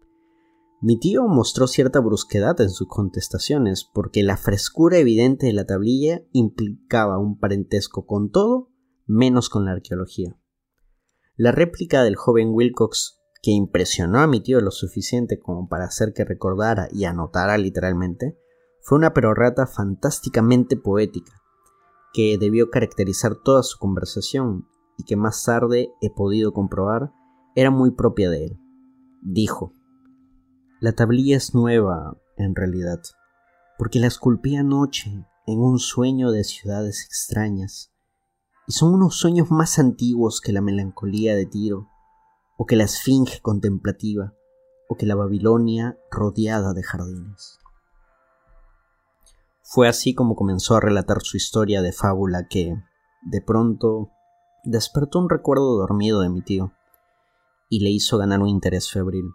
Mi 0.81 0.97
tío 0.97 1.27
mostró 1.27 1.67
cierta 1.67 1.99
brusquedad 1.99 2.61
en 2.61 2.69
sus 2.69 2.87
contestaciones, 2.87 3.83
porque 3.93 4.23
la 4.23 4.37
frescura 4.37 4.99
evidente 4.99 5.47
de 5.47 5.53
la 5.53 5.65
tablilla 5.65 6.21
implicaba 6.31 7.19
un 7.19 7.37
parentesco 7.37 8.05
con 8.05 8.29
todo 8.31 8.69
menos 9.05 9.49
con 9.49 9.65
la 9.65 9.71
arqueología. 9.71 10.37
La 11.39 11.51
réplica 11.51 12.01
del 12.01 12.15
joven 12.15 12.49
Wilcox, 12.51 13.21
que 13.43 13.51
impresionó 13.51 14.21
a 14.21 14.27
mi 14.27 14.41
tío 14.41 14.59
lo 14.59 14.71
suficiente 14.71 15.39
como 15.39 15.69
para 15.69 15.85
hacer 15.85 16.11
que 16.11 16.25
recordara 16.25 16.87
y 16.91 17.05
anotara 17.05 17.59
literalmente, 17.59 18.35
fue 18.81 18.97
una 18.97 19.13
perorata 19.13 19.67
fantásticamente 19.67 20.77
poética, 20.77 21.31
que 22.11 22.39
debió 22.39 22.71
caracterizar 22.71 23.35
toda 23.35 23.61
su 23.61 23.77
conversación 23.77 24.67
y 24.97 25.03
que 25.03 25.15
más 25.15 25.43
tarde 25.43 25.89
he 26.01 26.09
podido 26.09 26.53
comprobar 26.53 27.11
era 27.55 27.69
muy 27.69 27.91
propia 27.91 28.31
de 28.31 28.45
él. 28.45 28.59
Dijo, 29.21 29.73
La 30.79 30.93
tablilla 30.93 31.37
es 31.37 31.53
nueva, 31.53 32.17
en 32.35 32.55
realidad, 32.55 32.99
porque 33.77 33.99
la 33.99 34.07
esculpí 34.07 34.55
anoche 34.55 35.23
en 35.45 35.59
un 35.59 35.77
sueño 35.77 36.31
de 36.31 36.43
ciudades 36.43 37.05
extrañas, 37.05 37.93
y 38.67 38.73
son 38.73 38.93
unos 38.93 39.15
sueños 39.15 39.49
más 39.49 39.79
antiguos 39.79 40.41
que 40.41 40.51
la 40.51 40.61
melancolía 40.61 41.35
de 41.35 41.45
Tiro, 41.45 41.87
o 42.57 42.65
que 42.65 42.75
la 42.75 42.83
esfinge 42.83 43.39
contemplativa, 43.41 44.33
o 44.89 44.95
que 44.97 45.05
la 45.05 45.15
Babilonia 45.15 45.97
rodeada 46.11 46.73
de 46.73 46.83
jardines. 46.83 47.59
Fue 49.63 49.87
así 49.87 50.13
como 50.13 50.35
comenzó 50.35 50.75
a 50.75 50.81
relatar 50.81 51.21
su 51.21 51.37
historia 51.37 51.81
de 51.81 51.93
fábula 51.93 52.47
que, 52.49 52.75
de 53.21 53.41
pronto, 53.41 54.11
despertó 54.63 55.19
un 55.19 55.29
recuerdo 55.29 55.77
dormido 55.77 56.21
de 56.21 56.29
mi 56.29 56.41
tío 56.41 56.73
y 57.69 57.79
le 57.79 57.89
hizo 57.89 58.17
ganar 58.17 58.41
un 58.41 58.49
interés 58.49 58.91
febril. 58.91 59.25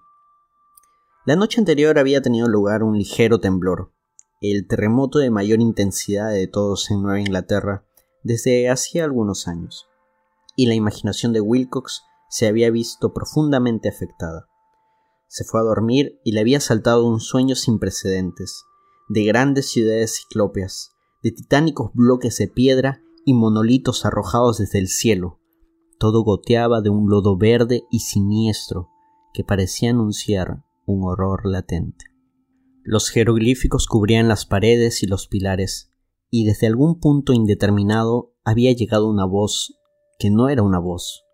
La 1.25 1.37
noche 1.37 1.61
anterior 1.61 1.99
había 1.99 2.21
tenido 2.21 2.49
lugar 2.49 2.83
un 2.83 2.99
ligero 2.99 3.41
temblor, 3.41 3.93
el 4.41 4.67
terremoto 4.67 5.21
de 5.21 5.31
mayor 5.31 5.61
intensidad 5.61 6.31
de 6.31 6.49
todos 6.49 6.91
en 6.91 7.03
Nueva 7.03 7.21
Inglaterra 7.21 7.85
desde 8.25 8.69
hacía 8.69 9.05
algunos 9.05 9.49
años, 9.49 9.87
y 10.57 10.67
la 10.67 10.75
imaginación 10.75 11.33
de 11.33 11.41
Wilcox 11.41 12.03
se 12.29 12.47
había 12.47 12.71
visto 12.71 13.13
profundamente 13.13 13.89
afectada. 13.89 14.49
Se 15.29 15.45
fue 15.45 15.61
a 15.61 15.65
dormir 15.65 16.21
y 16.25 16.33
le 16.33 16.41
había 16.41 16.61
saltado 16.61 17.07
un 17.07 17.21
sueño 17.21 17.55
sin 17.57 17.79
precedentes, 17.79 18.65
de 19.09 19.25
grandes 19.25 19.71
ciudades 19.71 20.17
ciclópeas, 20.17 20.93
de 21.23 21.33
titánicos 21.33 21.91
bloques 21.95 22.37
de 22.39 22.49
piedra 22.49 23.03
y 23.25 23.35
monolitos 23.35 24.05
arrojados 24.05 24.59
desde 24.59 24.79
el 24.79 24.89
cielo. 24.89 25.41
Todo 25.99 26.23
goteaba 26.25 26.81
de 26.81 26.91
un 26.91 27.09
lodo 27.09 27.37
verde 27.37 27.85
y 27.91 28.01
siniestro 28.01 28.91
que 29.33 29.45
parecía 29.45 29.91
anunciar 29.91 30.65
un 30.85 31.05
horror 31.05 31.47
latente. 31.47 32.07
Los 32.83 33.11
jeroglíficos 33.11 33.87
cubrían 33.87 34.29
las 34.29 34.45
paredes 34.45 35.03
y 35.03 35.07
los 35.07 35.29
pilares, 35.29 35.92
y 36.33 36.45
desde 36.45 36.67
algún 36.67 36.99
punto 36.99 37.33
indeterminado 37.33 38.33
había 38.43 38.73
llegado 38.73 39.09
una 39.09 39.25
voz 39.25 39.79
que 40.19 40.31
no 40.31 40.49
era 40.49 40.65
una 40.65 40.81
voz, 40.81 41.25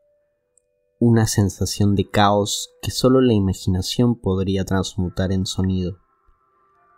una 1.01 1.27
sensación 1.27 1.95
de 1.95 2.11
caos 2.11 2.69
que 2.83 2.91
sólo 2.91 3.23
la 3.23 3.33
imaginación 3.33 4.21
podría 4.21 4.67
transmutar 4.67 5.33
en 5.33 5.47
sonido 5.47 5.97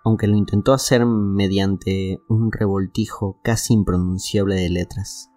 aunque 0.05 0.27
lo 0.27 0.37
intentó 0.37 0.73
hacer 0.73 1.05
mediante 1.05 2.21
un 2.29 2.53
revoltijo 2.53 3.41
casi 3.43 3.75
impronunciable 3.75 4.57
de 4.57 4.71
letras. 4.71 5.29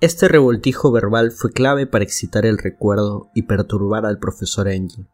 Este 0.00 0.28
revoltijo 0.28 0.90
verbal 0.90 1.30
fue 1.30 1.52
clave 1.52 1.86
para 1.86 2.04
excitar 2.04 2.44
el 2.44 2.58
recuerdo 2.58 3.30
y 3.34 3.42
perturbar 3.42 4.04
al 4.04 4.18
profesor 4.18 4.68
Angel, 4.68 5.08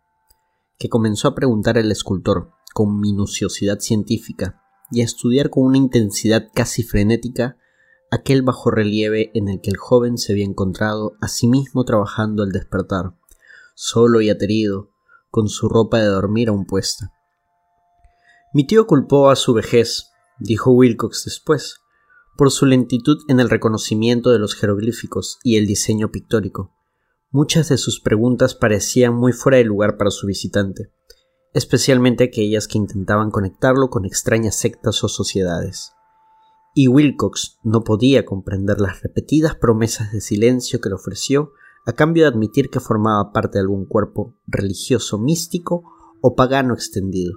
que 0.78 0.88
comenzó 0.88 1.28
a 1.28 1.34
preguntar 1.34 1.78
al 1.78 1.92
escultor 1.92 2.52
con 2.72 3.00
minuciosidad 3.00 3.78
científica 3.80 4.62
y 4.90 5.00
a 5.02 5.04
estudiar 5.04 5.50
con 5.50 5.64
una 5.64 5.78
intensidad 5.78 6.48
casi 6.54 6.82
frenética 6.82 7.56
aquel 8.10 8.42
bajo 8.42 8.70
relieve 8.70 9.30
en 9.34 9.48
el 9.48 9.60
que 9.60 9.70
el 9.70 9.76
joven 9.76 10.18
se 10.18 10.32
había 10.32 10.44
encontrado 10.44 11.16
a 11.20 11.28
sí 11.28 11.46
mismo 11.46 11.84
trabajando 11.84 12.42
al 12.42 12.52
despertar, 12.52 13.14
solo 13.74 14.20
y 14.20 14.30
aterido, 14.30 14.90
con 15.30 15.48
su 15.48 15.68
ropa 15.68 15.98
de 15.98 16.06
dormir 16.06 16.48
aún 16.48 16.64
puesta. 16.64 17.12
Mi 18.54 18.66
tío 18.66 18.86
culpó 18.86 19.28
a 19.28 19.36
su 19.36 19.52
vejez, 19.52 20.10
dijo 20.38 20.70
Wilcox 20.70 21.24
después, 21.26 21.80
por 22.36 22.50
su 22.50 22.66
lentitud 22.66 23.18
en 23.28 23.40
el 23.40 23.50
reconocimiento 23.50 24.30
de 24.30 24.38
los 24.38 24.54
jeroglíficos 24.54 25.38
y 25.42 25.56
el 25.56 25.66
diseño 25.66 26.10
pictórico. 26.10 26.72
Muchas 27.30 27.68
de 27.68 27.76
sus 27.76 28.00
preguntas 28.00 28.54
parecían 28.54 29.14
muy 29.14 29.32
fuera 29.32 29.58
de 29.58 29.64
lugar 29.64 29.98
para 29.98 30.10
su 30.10 30.26
visitante, 30.26 30.92
especialmente 31.54 32.24
aquellas 32.24 32.68
que 32.68 32.78
intentaban 32.78 33.30
conectarlo 33.30 33.90
con 33.90 34.04
extrañas 34.04 34.56
sectas 34.56 35.02
o 35.04 35.08
sociedades. 35.08 35.92
Y 36.74 36.88
Wilcox 36.88 37.58
no 37.62 37.82
podía 37.82 38.24
comprender 38.24 38.80
las 38.80 39.02
repetidas 39.02 39.56
promesas 39.56 40.12
de 40.12 40.20
silencio 40.20 40.80
que 40.80 40.88
le 40.88 40.94
ofreció 40.94 41.52
a 41.86 41.92
cambio 41.92 42.24
de 42.24 42.28
admitir 42.28 42.70
que 42.70 42.80
formaba 42.80 43.32
parte 43.32 43.58
de 43.58 43.62
algún 43.62 43.86
cuerpo 43.86 44.36
religioso 44.46 45.18
místico 45.18 45.84
o 46.20 46.34
pagano 46.34 46.74
extendido. 46.74 47.34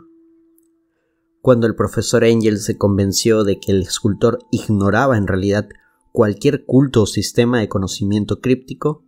Cuando 1.41 1.65
el 1.65 1.75
profesor 1.75 2.23
Angel 2.23 2.59
se 2.59 2.77
convenció 2.77 3.43
de 3.43 3.59
que 3.59 3.71
el 3.71 3.81
escultor 3.81 4.39
ignoraba 4.51 5.17
en 5.17 5.25
realidad 5.25 5.69
cualquier 6.11 6.65
culto 6.65 7.03
o 7.03 7.07
sistema 7.07 7.59
de 7.59 7.69
conocimiento 7.69 8.41
críptico, 8.41 9.05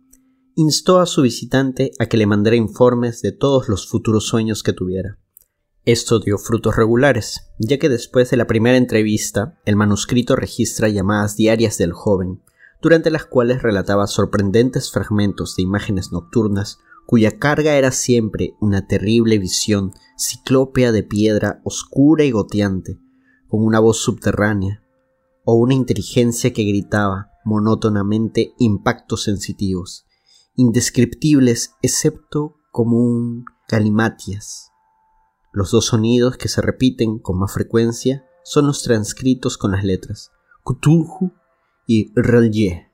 instó 0.56 1.00
a 1.00 1.06
su 1.06 1.22
visitante 1.22 1.90
a 1.98 2.06
que 2.06 2.16
le 2.16 2.26
mandara 2.26 2.56
informes 2.56 3.22
de 3.22 3.32
todos 3.32 3.68
los 3.68 3.88
futuros 3.88 4.26
sueños 4.26 4.62
que 4.62 4.72
tuviera. 4.72 5.18
Esto 5.84 6.18
dio 6.18 6.38
frutos 6.38 6.76
regulares, 6.76 7.50
ya 7.58 7.78
que 7.78 7.88
después 7.88 8.30
de 8.30 8.36
la 8.36 8.46
primera 8.46 8.76
entrevista 8.76 9.60
el 9.64 9.76
manuscrito 9.76 10.36
registra 10.36 10.88
llamadas 10.88 11.36
diarias 11.36 11.76
del 11.76 11.92
joven, 11.92 12.40
durante 12.80 13.10
las 13.10 13.26
cuales 13.26 13.62
relataba 13.62 14.06
sorprendentes 14.06 14.90
fragmentos 14.90 15.56
de 15.56 15.62
imágenes 15.62 16.12
nocturnas 16.12 16.78
cuya 17.06 17.38
carga 17.38 17.74
era 17.74 17.90
siempre 17.90 18.54
una 18.60 18.86
terrible 18.86 19.38
visión 19.38 19.92
ciclópea 20.16 20.90
de 20.92 21.02
piedra 21.02 21.60
oscura 21.64 22.24
y 22.24 22.30
goteante, 22.30 22.98
con 23.48 23.64
una 23.64 23.78
voz 23.78 23.98
subterránea, 23.98 24.82
o 25.44 25.54
una 25.54 25.74
inteligencia 25.74 26.52
que 26.52 26.64
gritaba 26.64 27.30
monótonamente 27.44 28.54
impactos 28.58 29.24
sensitivos, 29.24 30.06
indescriptibles 30.56 31.74
excepto 31.82 32.56
como 32.70 32.98
un 32.98 33.44
galimatias. 33.68 34.70
Los 35.52 35.70
dos 35.70 35.86
sonidos 35.86 36.36
que 36.36 36.48
se 36.48 36.60
repiten 36.60 37.18
con 37.18 37.38
más 37.38 37.52
frecuencia 37.52 38.24
son 38.44 38.66
los 38.66 38.82
transcritos 38.82 39.56
con 39.56 39.72
las 39.72 39.84
letras 39.84 40.30
Cthulhu 40.64 41.32
y 41.86 42.12
Relje. 42.14 42.90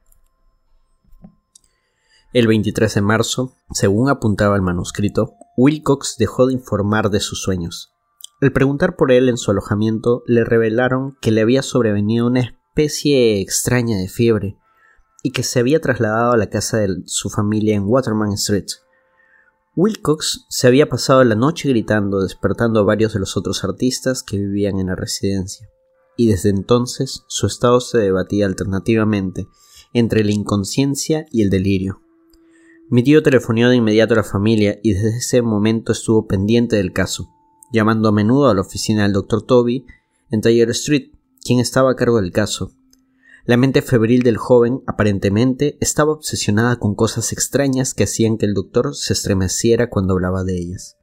El 2.33 2.47
23 2.47 2.95
de 2.95 3.01
marzo, 3.01 3.57
según 3.73 4.09
apuntaba 4.09 4.55
el 4.55 4.63
manuscrito, 4.63 5.35
Wilcox 5.57 6.17
dejó 6.17 6.47
de 6.47 6.53
informar 6.53 7.11
de 7.11 7.21
sus 7.21 7.43
sueños. 7.43 7.93
Al 8.41 8.53
preguntar 8.53 8.97
por 8.97 9.11
él 9.11 9.29
en 9.29 9.37
su 9.37 9.51
alojamiento, 9.51 10.23
le 10.27 10.45
revelaron 10.45 11.17
que 11.21 11.33
le 11.33 11.41
había 11.41 11.63
sobrevenido 11.63 12.27
una 12.27 12.41
especie 12.41 13.41
extraña 13.41 13.97
de 13.99 14.09
fiebre 14.09 14.60
y 15.23 15.33
que 15.33 15.43
se 15.43 15.59
había 15.59 15.81
trasladado 15.81 16.33
a 16.33 16.37
la 16.37 16.49
casa 16.49 16.79
de 16.79 17.03
su 17.07 17.31
familia 17.31 17.75
en 17.75 17.85
Waterman 17.85 18.33
Street. 18.33 18.67
Wilcox 19.77 20.47
se 20.49 20.67
había 20.67 20.89
pasado 20.89 21.23
la 21.25 21.37
noche 21.37 21.69
gritando, 21.69 22.23
despertando 22.23 22.81
a 22.81 22.85
varios 22.85 23.13
de 23.13 23.21
los 23.21 23.37
otros 23.37 23.63
artistas 23.65 24.23
que 24.23 24.39
vivían 24.39 24.79
en 24.79 24.89
la 24.89 24.97
residencia, 24.97 25.69
y 26.17 26.29
desde 26.29 26.51
entonces 26.51 27.23
su 27.29 27.47
estado 27.47 27.81
se 27.81 27.99
debatía 27.99 28.47
alternativamente 28.47 29.47
entre 29.93 30.25
la 30.25 30.33
inconsciencia 30.33 31.27
y 31.31 31.43
el 31.43 31.51
delirio. 31.51 32.03
Mi 32.89 33.05
tío 33.05 33.23
telefonió 33.23 33.69
de 33.69 33.77
inmediato 33.77 34.15
a 34.15 34.19
la 34.19 34.25
familia 34.25 34.81
y 34.83 34.95
desde 34.95 35.19
ese 35.19 35.43
momento 35.43 35.93
estuvo 35.93 36.27
pendiente 36.27 36.75
del 36.75 36.93
caso, 36.93 37.31
llamando 37.73 38.09
a 38.09 38.13
menudo 38.13 38.49
a 38.49 38.55
la 38.55 38.63
oficina 38.63 39.05
del 39.05 39.13
Dr. 39.13 39.43
Toby 39.43 39.87
en 40.31 40.41
Taylor 40.41 40.71
Street, 40.71 41.13
quien 41.45 41.61
estaba 41.61 41.93
a 41.93 41.97
cargo 41.97 42.21
del 42.21 42.33
caso. 42.33 42.73
La 43.45 43.57
mente 43.57 43.83
febril 43.83 44.23
del 44.23 44.37
joven 44.37 44.83
aparentemente 44.87 45.79
estaba 45.81 46.13
obsesionada 46.13 46.77
con 46.77 46.95
cosas 46.95 47.33
extrañas 47.33 47.95
que 47.95 48.05
hacían 48.05 48.37
que 48.37 48.47
el 48.47 48.55
doctor 48.55 48.95
se 48.95 49.15
estremeciera 49.15 49.89
cuando 49.89 50.15
hablaba 50.15 50.45
de 50.45 50.59
ellas. 50.59 50.97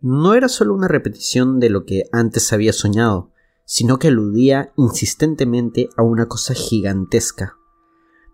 No 0.00 0.34
era 0.34 0.48
solo 0.48 0.74
una 0.74 0.88
repetición 0.88 1.60
de 1.60 1.70
lo 1.70 1.84
que 1.84 2.04
antes 2.12 2.52
había 2.52 2.72
soñado, 2.72 3.32
sino 3.64 3.98
que 3.98 4.08
aludía 4.08 4.72
insistentemente 4.76 5.90
a 5.96 6.02
una 6.02 6.26
cosa 6.26 6.54
gigantesca, 6.54 7.54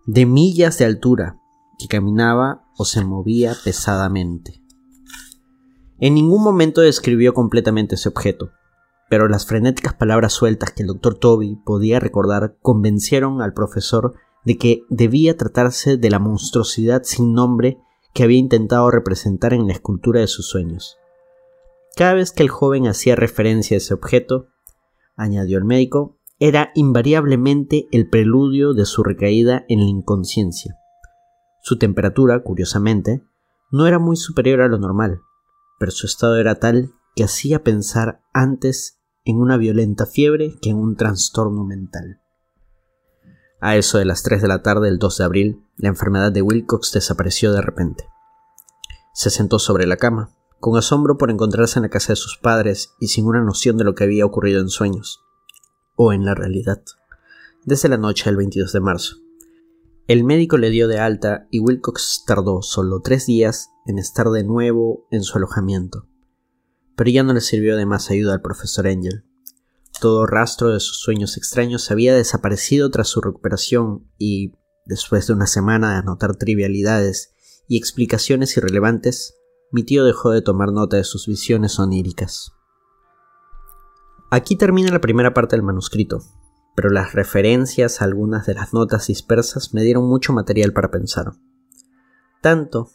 de 0.05 0.25
millas 0.25 0.77
de 0.77 0.85
altura, 0.85 1.39
que 1.77 1.87
caminaba 1.87 2.65
o 2.77 2.85
se 2.85 3.03
movía 3.03 3.55
pesadamente. 3.63 4.61
En 5.99 6.13
ningún 6.13 6.43
momento 6.43 6.81
describió 6.81 7.33
completamente 7.33 7.95
ese 7.95 8.09
objeto, 8.09 8.51
pero 9.09 9.27
las 9.27 9.45
frenéticas 9.45 9.93
palabras 9.93 10.33
sueltas 10.33 10.71
que 10.71 10.83
el 10.83 10.87
doctor 10.87 11.15
Toby 11.17 11.57
podía 11.63 11.99
recordar 11.99 12.57
convencieron 12.61 13.41
al 13.41 13.53
profesor 13.53 14.15
de 14.43 14.57
que 14.57 14.83
debía 14.89 15.37
tratarse 15.37 15.97
de 15.97 16.09
la 16.09 16.19
monstruosidad 16.19 17.03
sin 17.03 17.33
nombre 17.33 17.79
que 18.13 18.23
había 18.23 18.39
intentado 18.39 18.89
representar 18.91 19.53
en 19.53 19.67
la 19.67 19.73
escultura 19.73 20.21
de 20.21 20.27
sus 20.27 20.47
sueños. 20.47 20.97
Cada 21.95 22.13
vez 22.13 22.31
que 22.31 22.43
el 22.43 22.49
joven 22.49 22.87
hacía 22.87 23.15
referencia 23.15 23.75
a 23.75 23.79
ese 23.79 23.93
objeto, 23.93 24.47
añadió 25.15 25.57
el 25.57 25.65
médico, 25.65 26.17
era 26.39 26.71
invariablemente 26.75 27.87
el 27.91 28.09
preludio 28.09 28.73
de 28.73 28.85
su 28.85 29.03
recaída 29.03 29.65
en 29.69 29.79
la 29.79 29.89
inconsciencia. 29.89 30.77
Su 31.61 31.77
temperatura, 31.77 32.43
curiosamente, 32.43 33.23
no 33.71 33.87
era 33.87 33.99
muy 33.99 34.17
superior 34.17 34.61
a 34.61 34.67
lo 34.67 34.77
normal, 34.77 35.21
pero 35.79 35.91
su 35.91 36.05
estado 36.05 36.37
era 36.37 36.55
tal 36.55 36.91
que 37.15 37.23
hacía 37.23 37.63
pensar 37.63 38.21
antes 38.33 38.94
en 39.25 39.37
una 39.37 39.57
violenta 39.57 40.05
fiebre 40.05 40.55
que 40.61 40.69
en 40.69 40.77
un 40.77 40.95
trastorno 40.95 41.65
mental. 41.65 42.21
A 43.59 43.75
eso 43.75 43.97
de 43.97 44.05
las 44.05 44.21
3 44.21 44.43
de 44.43 44.47
la 44.47 44.61
tarde 44.61 44.87
del 44.87 44.99
2 44.99 45.17
de 45.17 45.23
abril, 45.23 45.63
la 45.77 45.89
enfermedad 45.89 46.31
de 46.31 46.43
Wilcox 46.43 46.91
desapareció 46.91 47.51
de 47.51 47.61
repente. 47.61 48.07
Se 49.13 49.31
sentó 49.31 49.57
sobre 49.57 49.87
la 49.87 49.97
cama, 49.97 50.29
con 50.59 50.77
asombro 50.77 51.17
por 51.17 51.31
encontrarse 51.31 51.79
en 51.79 51.83
la 51.83 51.89
casa 51.89 52.13
de 52.13 52.17
sus 52.17 52.37
padres 52.37 52.93
y 52.99 53.07
sin 53.07 53.25
una 53.25 53.41
noción 53.41 53.77
de 53.77 53.83
lo 53.83 53.95
que 53.95 54.03
había 54.03 54.25
ocurrido 54.25 54.61
en 54.61 54.69
sueños, 54.69 55.21
o 55.95 56.13
en 56.13 56.25
la 56.25 56.35
realidad, 56.35 56.83
desde 57.63 57.89
la 57.89 57.97
noche 57.97 58.25
del 58.25 58.37
22 58.37 58.71
de 58.71 58.79
marzo. 58.79 59.15
El 60.07 60.23
médico 60.23 60.57
le 60.59 60.69
dio 60.69 60.87
de 60.87 60.99
alta 60.99 61.47
y 61.49 61.59
Wilcox 61.59 62.25
tardó 62.27 62.61
solo 62.61 62.99
tres 62.99 63.25
días 63.25 63.71
en 63.87 63.97
estar 63.97 64.29
de 64.29 64.43
nuevo 64.43 65.07
en 65.09 65.23
su 65.23 65.39
alojamiento. 65.39 66.07
Pero 66.95 67.09
ya 67.09 67.23
no 67.23 67.33
le 67.33 67.41
sirvió 67.41 67.77
de 67.77 67.85
más 67.85 68.09
ayuda 68.09 68.33
al 68.33 68.41
profesor 68.41 68.87
Angel. 68.87 69.25
Todo 69.99 70.25
rastro 70.25 70.71
de 70.71 70.79
sus 70.79 70.97
sueños 70.99 71.37
extraños 71.37 71.89
había 71.91 72.15
desaparecido 72.15 72.89
tras 72.91 73.07
su 73.07 73.21
recuperación 73.21 74.09
y, 74.17 74.53
después 74.85 75.27
de 75.27 75.33
una 75.33 75.47
semana 75.47 75.91
de 75.91 75.97
anotar 75.97 76.35
trivialidades 76.35 77.33
y 77.67 77.77
explicaciones 77.77 78.55
irrelevantes, 78.57 79.35
mi 79.71 79.83
tío 79.83 80.05
dejó 80.05 80.31
de 80.31 80.41
tomar 80.41 80.71
nota 80.71 80.97
de 80.97 81.03
sus 81.03 81.27
visiones 81.27 81.79
oníricas. 81.79 82.51
Aquí 84.31 84.55
termina 84.55 84.91
la 84.91 85.01
primera 85.01 85.33
parte 85.33 85.55
del 85.55 85.63
manuscrito, 85.63 86.21
pero 86.75 86.89
las 86.89 87.13
referencias 87.13 88.01
a 88.01 88.05
algunas 88.05 88.45
de 88.45 88.53
las 88.53 88.73
notas 88.73 89.07
dispersas 89.07 89.73
me 89.73 89.81
dieron 89.83 90.07
mucho 90.07 90.33
material 90.33 90.73
para 90.73 90.91
pensar. 90.91 91.33
Tanto, 92.41 92.89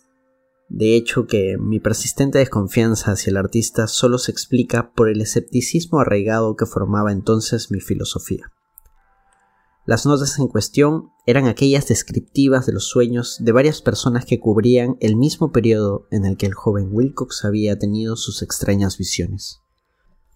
de 0.70 0.94
hecho, 0.94 1.26
que 1.26 1.58
mi 1.58 1.80
persistente 1.80 2.38
desconfianza 2.38 3.10
hacia 3.10 3.32
el 3.32 3.36
artista 3.36 3.88
solo 3.88 4.18
se 4.18 4.30
explica 4.30 4.92
por 4.92 5.08
el 5.08 5.20
escepticismo 5.20 5.98
arraigado 5.98 6.54
que 6.54 6.64
formaba 6.64 7.10
entonces 7.10 7.72
mi 7.72 7.80
filosofía. 7.80 8.52
Las 9.84 10.06
notas 10.06 10.38
en 10.38 10.46
cuestión 10.46 11.10
eran 11.26 11.48
aquellas 11.48 11.88
descriptivas 11.88 12.66
de 12.66 12.72
los 12.72 12.86
sueños 12.86 13.38
de 13.40 13.50
varias 13.50 13.82
personas 13.82 14.24
que 14.24 14.38
cubrían 14.38 14.96
el 15.00 15.16
mismo 15.16 15.50
periodo 15.50 16.06
en 16.12 16.24
el 16.24 16.36
que 16.36 16.46
el 16.46 16.54
joven 16.54 16.90
Wilcox 16.92 17.44
había 17.44 17.76
tenido 17.76 18.14
sus 18.14 18.40
extrañas 18.40 18.96
visiones. 18.96 19.62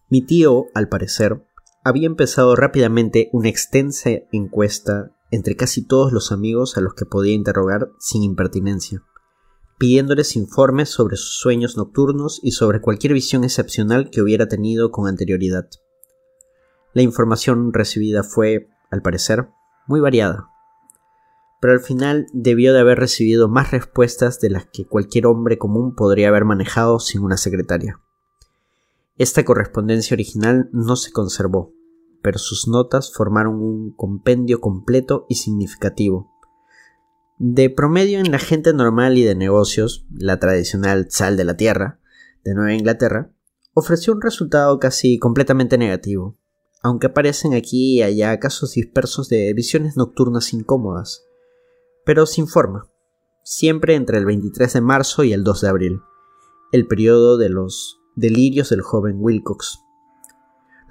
Mi 0.08 0.20
tío, 0.20 0.66
al 0.74 0.88
parecer, 0.88 1.46
había 1.84 2.06
empezado 2.06 2.56
rápidamente 2.56 3.30
una 3.32 3.50
extensa 3.50 4.10
encuesta 4.32 5.14
entre 5.30 5.54
casi 5.54 5.86
todos 5.86 6.12
los 6.12 6.32
amigos 6.32 6.76
a 6.76 6.80
los 6.80 6.94
que 6.94 7.06
podía 7.06 7.34
interrogar 7.34 7.92
sin 8.00 8.24
impertinencia, 8.24 9.04
pidiéndoles 9.84 10.34
informes 10.34 10.88
sobre 10.88 11.18
sus 11.18 11.36
sueños 11.36 11.76
nocturnos 11.76 12.40
y 12.42 12.52
sobre 12.52 12.80
cualquier 12.80 13.12
visión 13.12 13.44
excepcional 13.44 14.08
que 14.08 14.22
hubiera 14.22 14.48
tenido 14.48 14.90
con 14.90 15.06
anterioridad. 15.06 15.68
La 16.94 17.02
información 17.02 17.70
recibida 17.70 18.22
fue, 18.22 18.70
al 18.90 19.02
parecer, 19.02 19.50
muy 19.86 20.00
variada, 20.00 20.48
pero 21.60 21.74
al 21.74 21.80
final 21.80 22.28
debió 22.32 22.72
de 22.72 22.80
haber 22.80 22.98
recibido 22.98 23.50
más 23.50 23.72
respuestas 23.72 24.40
de 24.40 24.48
las 24.48 24.64
que 24.72 24.86
cualquier 24.86 25.26
hombre 25.26 25.58
común 25.58 25.94
podría 25.94 26.28
haber 26.28 26.46
manejado 26.46 26.98
sin 26.98 27.20
una 27.20 27.36
secretaria. 27.36 28.00
Esta 29.18 29.44
correspondencia 29.44 30.14
original 30.14 30.70
no 30.72 30.96
se 30.96 31.12
conservó, 31.12 31.74
pero 32.22 32.38
sus 32.38 32.68
notas 32.68 33.12
formaron 33.12 33.56
un 33.56 33.94
compendio 33.94 34.62
completo 34.62 35.26
y 35.28 35.34
significativo. 35.34 36.33
De 37.38 37.68
promedio 37.68 38.20
en 38.20 38.30
la 38.30 38.38
gente 38.38 38.72
normal 38.72 39.18
y 39.18 39.24
de 39.24 39.34
negocios, 39.34 40.06
la 40.16 40.38
tradicional 40.38 41.08
sal 41.10 41.36
de 41.36 41.44
la 41.44 41.56
tierra, 41.56 41.98
de 42.44 42.54
Nueva 42.54 42.74
Inglaterra, 42.74 43.32
ofreció 43.74 44.12
un 44.12 44.22
resultado 44.22 44.78
casi 44.78 45.18
completamente 45.18 45.76
negativo, 45.76 46.38
aunque 46.80 47.08
aparecen 47.08 47.54
aquí 47.54 47.96
y 47.96 48.02
allá 48.02 48.38
casos 48.38 48.74
dispersos 48.74 49.28
de 49.28 49.52
visiones 49.52 49.96
nocturnas 49.96 50.52
incómodas, 50.52 51.24
pero 52.04 52.26
sin 52.26 52.46
forma, 52.46 52.86
siempre 53.42 53.96
entre 53.96 54.18
el 54.18 54.26
23 54.26 54.72
de 54.72 54.80
marzo 54.80 55.24
y 55.24 55.32
el 55.32 55.42
2 55.42 55.60
de 55.62 55.68
abril, 55.68 56.00
el 56.70 56.86
periodo 56.86 57.36
de 57.36 57.48
los 57.48 57.98
delirios 58.14 58.70
del 58.70 58.82
joven 58.82 59.16
Wilcox. 59.18 59.80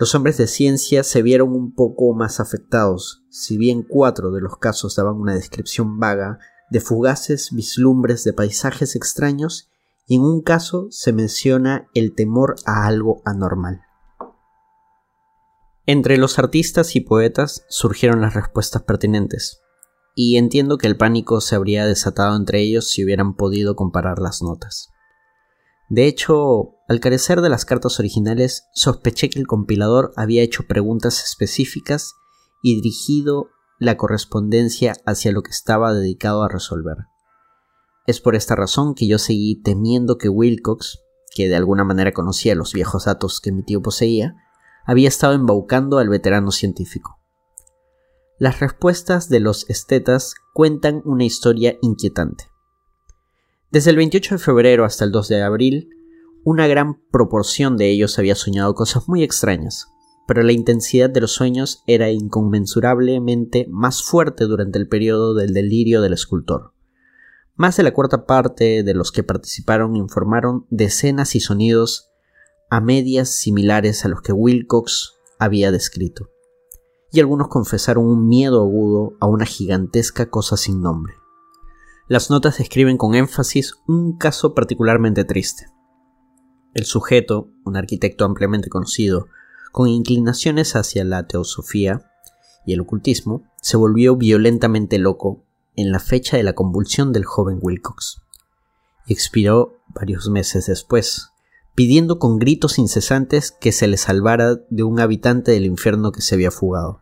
Los 0.03 0.15
hombres 0.15 0.35
de 0.35 0.47
ciencia 0.47 1.01
se 1.01 1.21
vieron 1.21 1.53
un 1.53 1.73
poco 1.73 2.13
más 2.13 2.41
afectados, 2.41 3.23
si 3.29 3.55
bien 3.55 3.83
cuatro 3.83 4.31
de 4.31 4.41
los 4.41 4.57
casos 4.57 4.97
daban 4.97 5.15
una 5.15 5.33
descripción 5.33 5.97
vaga 5.97 6.39
de 6.69 6.81
fugaces 6.81 7.51
vislumbres 7.53 8.25
de 8.25 8.33
paisajes 8.33 8.97
extraños 8.97 9.69
y 10.05 10.15
en 10.15 10.23
un 10.23 10.41
caso 10.41 10.87
se 10.91 11.13
menciona 11.13 11.87
el 11.93 12.15
temor 12.15 12.57
a 12.65 12.85
algo 12.85 13.21
anormal. 13.23 13.83
Entre 15.85 16.17
los 16.17 16.37
artistas 16.37 16.97
y 16.97 16.99
poetas 16.99 17.63
surgieron 17.69 18.19
las 18.19 18.33
respuestas 18.33 18.81
pertinentes, 18.81 19.61
y 20.15 20.35
entiendo 20.35 20.77
que 20.77 20.87
el 20.87 20.97
pánico 20.97 21.39
se 21.39 21.55
habría 21.55 21.85
desatado 21.85 22.35
entre 22.35 22.59
ellos 22.59 22.89
si 22.89 23.05
hubieran 23.05 23.37
podido 23.37 23.77
comparar 23.77 24.19
las 24.19 24.41
notas. 24.41 24.92
De 25.89 26.07
hecho, 26.07 26.75
al 26.87 26.99
carecer 26.99 27.41
de 27.41 27.49
las 27.49 27.65
cartas 27.65 27.99
originales, 27.99 28.67
sospeché 28.73 29.29
que 29.29 29.39
el 29.39 29.47
compilador 29.47 30.13
había 30.15 30.41
hecho 30.41 30.63
preguntas 30.67 31.23
específicas 31.23 32.15
y 32.61 32.75
dirigido 32.75 33.49
la 33.79 33.97
correspondencia 33.97 34.95
hacia 35.05 35.31
lo 35.31 35.43
que 35.43 35.51
estaba 35.51 35.93
dedicado 35.93 36.43
a 36.43 36.49
resolver. 36.49 36.97
Es 38.05 38.21
por 38.21 38.35
esta 38.35 38.55
razón 38.55 38.95
que 38.95 39.07
yo 39.07 39.17
seguí 39.17 39.61
temiendo 39.61 40.17
que 40.17 40.29
Wilcox, 40.29 40.99
que 41.35 41.47
de 41.47 41.55
alguna 41.55 41.83
manera 41.83 42.13
conocía 42.13 42.55
los 42.55 42.73
viejos 42.73 43.05
datos 43.05 43.39
que 43.39 43.51
mi 43.51 43.63
tío 43.63 43.81
poseía, 43.81 44.35
había 44.85 45.07
estado 45.07 45.33
embaucando 45.33 45.97
al 45.99 46.09
veterano 46.09 46.51
científico. 46.51 47.19
Las 48.39 48.59
respuestas 48.59 49.29
de 49.29 49.39
los 49.39 49.69
estetas 49.69 50.35
cuentan 50.53 51.01
una 51.05 51.23
historia 51.23 51.77
inquietante. 51.81 52.52
Desde 53.73 53.89
el 53.89 53.95
28 53.95 54.35
de 54.35 54.39
febrero 54.39 54.85
hasta 54.85 55.03
el 55.03 55.11
2 55.11 55.29
de 55.29 55.41
abril, 55.41 55.89
una 56.43 56.67
gran 56.67 57.01
proporción 57.09 57.75
de 57.75 57.89
ellos 57.89 58.19
había 58.19 58.35
soñado 58.35 58.75
cosas 58.75 59.09
muy 59.09 59.23
extrañas, 59.23 59.87
pero 60.27 60.43
la 60.43 60.51
intensidad 60.51 61.09
de 61.09 61.21
los 61.21 61.31
sueños 61.31 61.81
era 61.87 62.11
inconmensurablemente 62.11 63.65
más 63.71 64.03
fuerte 64.03 64.43
durante 64.43 64.77
el 64.77 64.87
periodo 64.87 65.33
del 65.33 65.55
delirio 65.55 66.03
del 66.03 66.13
escultor. 66.13 66.75
Más 67.55 67.75
de 67.75 67.81
la 67.81 67.95
cuarta 67.95 68.27
parte 68.27 68.83
de 68.83 68.93
los 68.93 69.11
que 69.11 69.23
participaron 69.23 69.95
informaron 69.95 70.67
de 70.69 70.85
escenas 70.85 71.33
y 71.33 71.39
sonidos 71.39 72.11
a 72.69 72.79
medias 72.79 73.29
similares 73.29 74.05
a 74.05 74.07
los 74.07 74.21
que 74.21 74.33
Wilcox 74.33 75.15
había 75.39 75.71
descrito, 75.71 76.29
y 77.11 77.21
algunos 77.21 77.47
confesaron 77.47 78.05
un 78.05 78.27
miedo 78.27 78.61
agudo 78.61 79.17
a 79.19 79.25
una 79.25 79.47
gigantesca 79.47 80.29
cosa 80.29 80.57
sin 80.57 80.79
nombre. 80.79 81.22
Las 82.07 82.29
notas 82.29 82.57
describen 82.57 82.97
con 82.97 83.15
énfasis 83.15 83.75
un 83.87 84.17
caso 84.17 84.53
particularmente 84.53 85.23
triste. 85.23 85.67
El 86.73 86.85
sujeto, 86.85 87.49
un 87.65 87.77
arquitecto 87.77 88.25
ampliamente 88.25 88.69
conocido, 88.69 89.27
con 89.71 89.87
inclinaciones 89.87 90.75
hacia 90.75 91.03
la 91.03 91.27
teosofía 91.27 92.09
y 92.65 92.73
el 92.73 92.81
ocultismo, 92.81 93.43
se 93.61 93.77
volvió 93.77 94.15
violentamente 94.17 94.97
loco 94.97 95.45
en 95.75 95.91
la 95.91 95.99
fecha 95.99 96.37
de 96.37 96.43
la 96.43 96.53
convulsión 96.53 97.13
del 97.13 97.25
joven 97.25 97.59
Wilcox. 97.61 98.21
Y 99.05 99.13
expiró 99.13 99.81
varios 99.87 100.29
meses 100.29 100.65
después, 100.67 101.29
pidiendo 101.75 102.19
con 102.19 102.37
gritos 102.37 102.77
incesantes 102.77 103.51
que 103.51 103.71
se 103.71 103.87
le 103.87 103.97
salvara 103.97 104.55
de 104.69 104.83
un 104.83 104.99
habitante 104.99 105.51
del 105.51 105.65
infierno 105.65 106.11
que 106.11 106.21
se 106.21 106.35
había 106.35 106.51
fugado. 106.51 107.01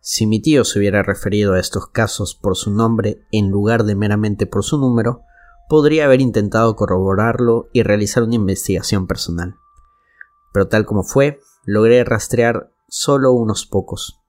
Si 0.00 0.26
mi 0.26 0.40
tío 0.40 0.64
se 0.64 0.78
hubiera 0.78 1.02
referido 1.02 1.52
a 1.52 1.60
estos 1.60 1.86
casos 1.86 2.34
por 2.34 2.56
su 2.56 2.70
nombre 2.70 3.26
en 3.30 3.50
lugar 3.50 3.84
de 3.84 3.94
meramente 3.94 4.46
por 4.46 4.64
su 4.64 4.78
número, 4.78 5.22
podría 5.68 6.06
haber 6.06 6.22
intentado 6.22 6.74
corroborarlo 6.74 7.68
y 7.72 7.82
realizar 7.82 8.22
una 8.22 8.34
investigación 8.34 9.06
personal. 9.06 9.56
Pero 10.52 10.68
tal 10.68 10.86
como 10.86 11.02
fue, 11.02 11.38
logré 11.64 12.02
rastrear 12.02 12.72
solo 12.88 13.32
unos 13.32 13.66
pocos. 13.66 14.20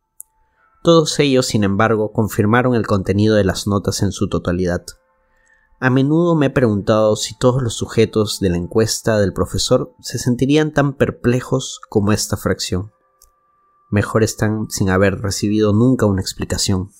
Todos 0.84 1.17
ellos, 1.19 1.45
sin 1.45 1.63
embargo, 1.63 2.12
confirmaron 2.12 2.75
el 2.75 2.86
contenido 2.86 3.36
de 3.36 3.43
las 3.43 3.65
notas 3.65 4.01
en 4.01 4.12
su 4.12 4.27
totalidad. 4.27 4.84
A 5.79 5.89
menudo 5.89 6.36
me 6.36 6.47
he 6.47 6.51
preguntado 6.51 7.15
si 7.15 7.36
todos 7.38 7.63
los 7.63 7.75
sujetos 7.75 8.39
de 8.39 8.49
la 8.49 8.57
encuesta 8.57 9.19
del 9.19 9.34
profesor 9.34 9.95
se 9.99 10.19
sentirían 10.19 10.73
tan 10.73 10.93
perplejos 10.93 11.79
como 11.89 12.12
esta 12.12 12.36
fracción. 12.36 12.91
Mejor 13.91 14.23
están 14.23 14.69
sin 14.69 14.89
haber 14.89 15.21
recibido 15.21 15.73
nunca 15.73 16.06
una 16.06 16.21
explicación. 16.21 16.91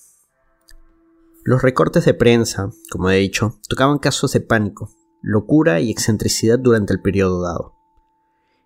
Los 1.42 1.62
recortes 1.62 2.04
de 2.04 2.12
prensa, 2.12 2.70
como 2.90 3.10
he 3.10 3.16
dicho, 3.16 3.58
tocaban 3.66 3.98
casos 3.98 4.32
de 4.32 4.40
pánico, 4.42 4.90
locura 5.22 5.80
y 5.80 5.90
excentricidad 5.90 6.58
durante 6.58 6.92
el 6.92 7.00
periodo 7.00 7.42
dado. 7.42 7.72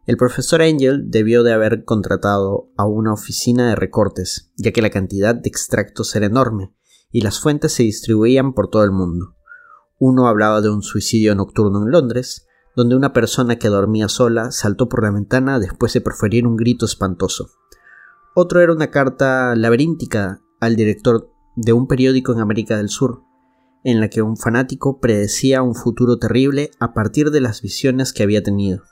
El 0.07 0.17
profesor 0.17 0.61
Angel 0.61 1.09
debió 1.09 1.45
de 1.45 1.53
haber 1.53 1.85
contratado 1.85 2.69
a 2.77 2.85
una 2.85 3.13
oficina 3.13 3.69
de 3.69 3.77
recortes, 3.77 4.51
ya 4.57 4.73
que 4.73 4.83
la 4.83 4.91
cantidad 4.91 5.35
de 5.35 5.49
extractos 5.49 6.15
era 6.17 6.27
enorme 6.27 6.75
y 7.13 7.21
las 7.21 7.41
fuentes 7.41 7.73
se 7.73 7.85
distribuían 7.85 8.55
por 8.55 8.69
todo 8.69 8.83
el 8.83 8.91
mundo. 8.91 9.37
Uno 9.99 10.27
hablaba 10.27 10.61
de 10.61 10.69
un 10.69 10.83
suicidio 10.83 11.35
nocturno 11.37 11.85
en 11.85 11.93
Londres, 11.93 12.47
donde 12.75 12.97
una 12.97 13.13
persona 13.13 13.57
que 13.57 13.69
dormía 13.69 14.09
sola 14.09 14.51
saltó 14.51 14.89
por 14.89 15.03
la 15.03 15.11
ventana 15.11 15.59
después 15.59 15.93
de 15.93 16.01
proferir 16.01 16.47
un 16.47 16.57
grito 16.57 16.87
espantoso. 16.87 17.51
Otro 18.39 18.61
era 18.61 18.71
una 18.71 18.91
carta 18.91 19.57
laberíntica 19.57 20.43
al 20.61 20.77
director 20.77 21.33
de 21.55 21.73
un 21.73 21.87
periódico 21.87 22.35
en 22.35 22.41
América 22.41 22.77
del 22.77 22.91
Sur, 22.91 23.23
en 23.83 23.99
la 23.99 24.11
que 24.11 24.21
un 24.21 24.37
fanático 24.37 25.01
predecía 25.01 25.63
un 25.63 25.75
futuro 25.75 26.19
terrible 26.19 26.71
a 26.79 26.93
partir 26.93 27.31
de 27.31 27.41
las 27.41 27.63
visiones 27.63 28.13
que 28.13 28.23
había 28.23 28.43
tenido. 28.43 28.83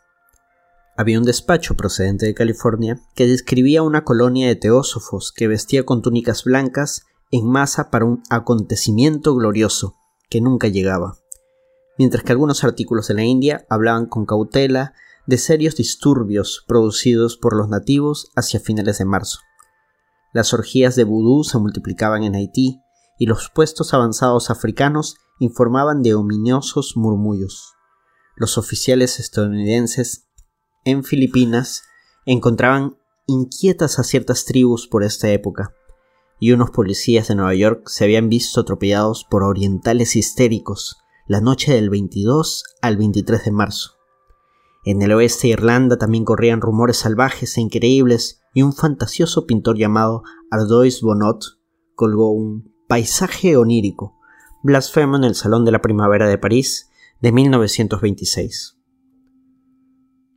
Había 0.97 1.19
un 1.19 1.27
despacho 1.27 1.75
procedente 1.75 2.25
de 2.25 2.33
California 2.33 2.99
que 3.15 3.27
describía 3.27 3.83
una 3.83 4.03
colonia 4.03 4.49
de 4.49 4.57
teósofos 4.57 5.31
que 5.31 5.47
vestía 5.47 5.85
con 5.85 6.01
túnicas 6.01 6.45
blancas 6.45 7.05
en 7.31 7.47
masa 7.47 7.91
para 7.91 8.07
un 8.07 8.23
acontecimiento 8.31 9.35
glorioso, 9.35 9.95
que 10.31 10.41
nunca 10.41 10.69
llegaba, 10.69 11.19
mientras 11.99 12.25
que 12.25 12.33
algunos 12.33 12.65
artículos 12.65 13.09
de 13.09 13.15
la 13.15 13.25
India 13.25 13.67
hablaban 13.69 14.07
con 14.07 14.25
cautela 14.25 14.95
de 15.27 15.39
serios 15.39 15.77
disturbios 15.77 16.65
producidos 16.67 17.37
por 17.37 17.57
los 17.57 17.69
nativos 17.69 18.31
hacia 18.37 18.61
finales 18.61 18.99
de 18.99 19.05
marzo. 19.05 19.39
Las 20.33 20.53
orgías 20.53 20.97
de 20.97 21.05
vudú 21.05 21.45
se 21.45 21.59
multiplicaban 21.59 22.25
en 22.25 22.35
Haití 22.35 22.81
y 23.19 23.27
los 23.27 23.51
puestos 23.55 23.95
avanzados 23.95 24.51
africanos 24.51 25.17
informaban 25.39 26.03
de 26.03 26.15
ominiosos 26.15 26.95
murmullos. 26.97 27.75
Los 28.37 28.59
oficiales 28.59 29.21
estadounidenses 29.21 30.27
en 30.85 31.05
Filipinas 31.05 31.83
encontraban 32.27 32.97
inquietas 33.27 33.99
a 33.99 34.05
ciertas 34.05 34.45
tribus 34.45 34.87
por 34.87 35.05
esta 35.05 35.31
época, 35.31 35.73
y 36.41 36.53
unos 36.53 36.71
policías 36.71 37.29
de 37.29 37.37
Nueva 37.37 37.55
York 37.55 37.89
se 37.89 38.05
habían 38.05 38.29
visto 38.29 38.61
atropellados 38.61 39.25
por 39.31 39.45
orientales 39.45 40.17
histéricos 40.17 40.99
la 41.27 41.41
noche 41.41 41.73
del 41.73 41.89
22 41.89 42.65
al 42.83 42.97
23 42.99 43.45
de 43.45 43.51
marzo. 43.51 43.94
En 44.85 45.01
el 45.01 45.13
oeste 45.13 45.47
de 45.47 45.55
Irlanda 45.55 45.97
también 45.97 46.25
corrían 46.25 46.61
rumores 46.61 46.99
salvajes 46.99 47.57
e 47.57 47.63
increíbles 47.63 48.43
y 48.53 48.63
un 48.63 48.75
fantasioso 48.75 49.47
pintor 49.47 49.79
llamado 49.79 50.23
Ardois 50.51 51.01
Bonot 51.01 51.43
colgó 51.95 52.33
un 52.33 52.75
paisaje 52.87 53.57
onírico, 53.57 54.19
blasfemo 54.63 55.17
en 55.17 55.25
el 55.25 55.35
Salón 55.35 55.65
de 55.65 55.73
la 55.73 55.81
Primavera 55.81 56.29
de 56.29 56.37
París 56.37 56.91
de 57.21 57.33
1926. 57.33 58.79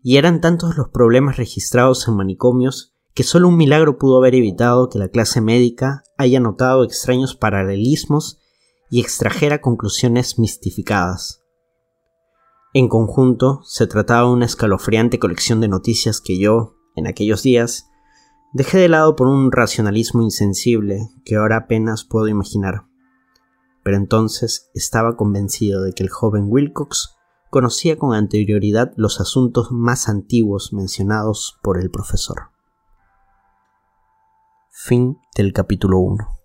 Y 0.01 0.15
eran 0.15 0.39
tantos 0.39 0.77
los 0.77 0.89
problemas 0.89 1.35
registrados 1.35 2.07
en 2.07 2.15
manicomios 2.15 2.95
que 3.13 3.23
solo 3.23 3.49
un 3.49 3.57
milagro 3.57 3.97
pudo 3.97 4.17
haber 4.19 4.35
evitado 4.35 4.87
que 4.87 4.99
la 4.99 5.09
clase 5.09 5.41
médica 5.41 6.03
haya 6.17 6.39
notado 6.39 6.85
extraños 6.85 7.35
paralelismos 7.35 8.39
y 8.89 9.01
extrajera 9.01 9.59
conclusiones 9.59 10.39
mistificadas. 10.39 11.43
En 12.73 12.89
conjunto, 12.89 13.61
se 13.63 13.87
trataba 13.87 14.27
de 14.27 14.33
una 14.33 14.45
escalofriante 14.45 15.19
colección 15.19 15.61
de 15.61 15.67
noticias 15.67 16.21
que 16.21 16.37
yo, 16.37 16.75
en 16.95 17.07
aquellos 17.07 17.41
días, 17.41 17.89
dejé 18.53 18.77
de 18.77 18.89
lado 18.89 19.15
por 19.15 19.27
un 19.27 19.51
racionalismo 19.51 20.21
insensible 20.21 21.09
que 21.25 21.37
ahora 21.37 21.57
apenas 21.57 22.03
puedo 22.03 22.27
imaginar. 22.27 22.85
Pero 23.83 23.97
entonces 23.97 24.69
estaba 24.73 25.15
convencido 25.15 25.81
de 25.81 25.93
que 25.93 26.03
el 26.03 26.09
joven 26.09 26.47
Wilcox 26.49 27.15
conocía 27.49 27.97
con 27.97 28.13
anterioridad 28.13 28.91
los 28.97 29.21
asuntos 29.21 29.71
más 29.71 30.09
antiguos 30.09 30.73
mencionados 30.73 31.57
por 31.63 31.79
el 31.79 31.89
profesor. 31.89 32.51
Fin 34.69 35.17
del 35.35 35.53
capítulo 35.53 35.99
1. 35.99 36.36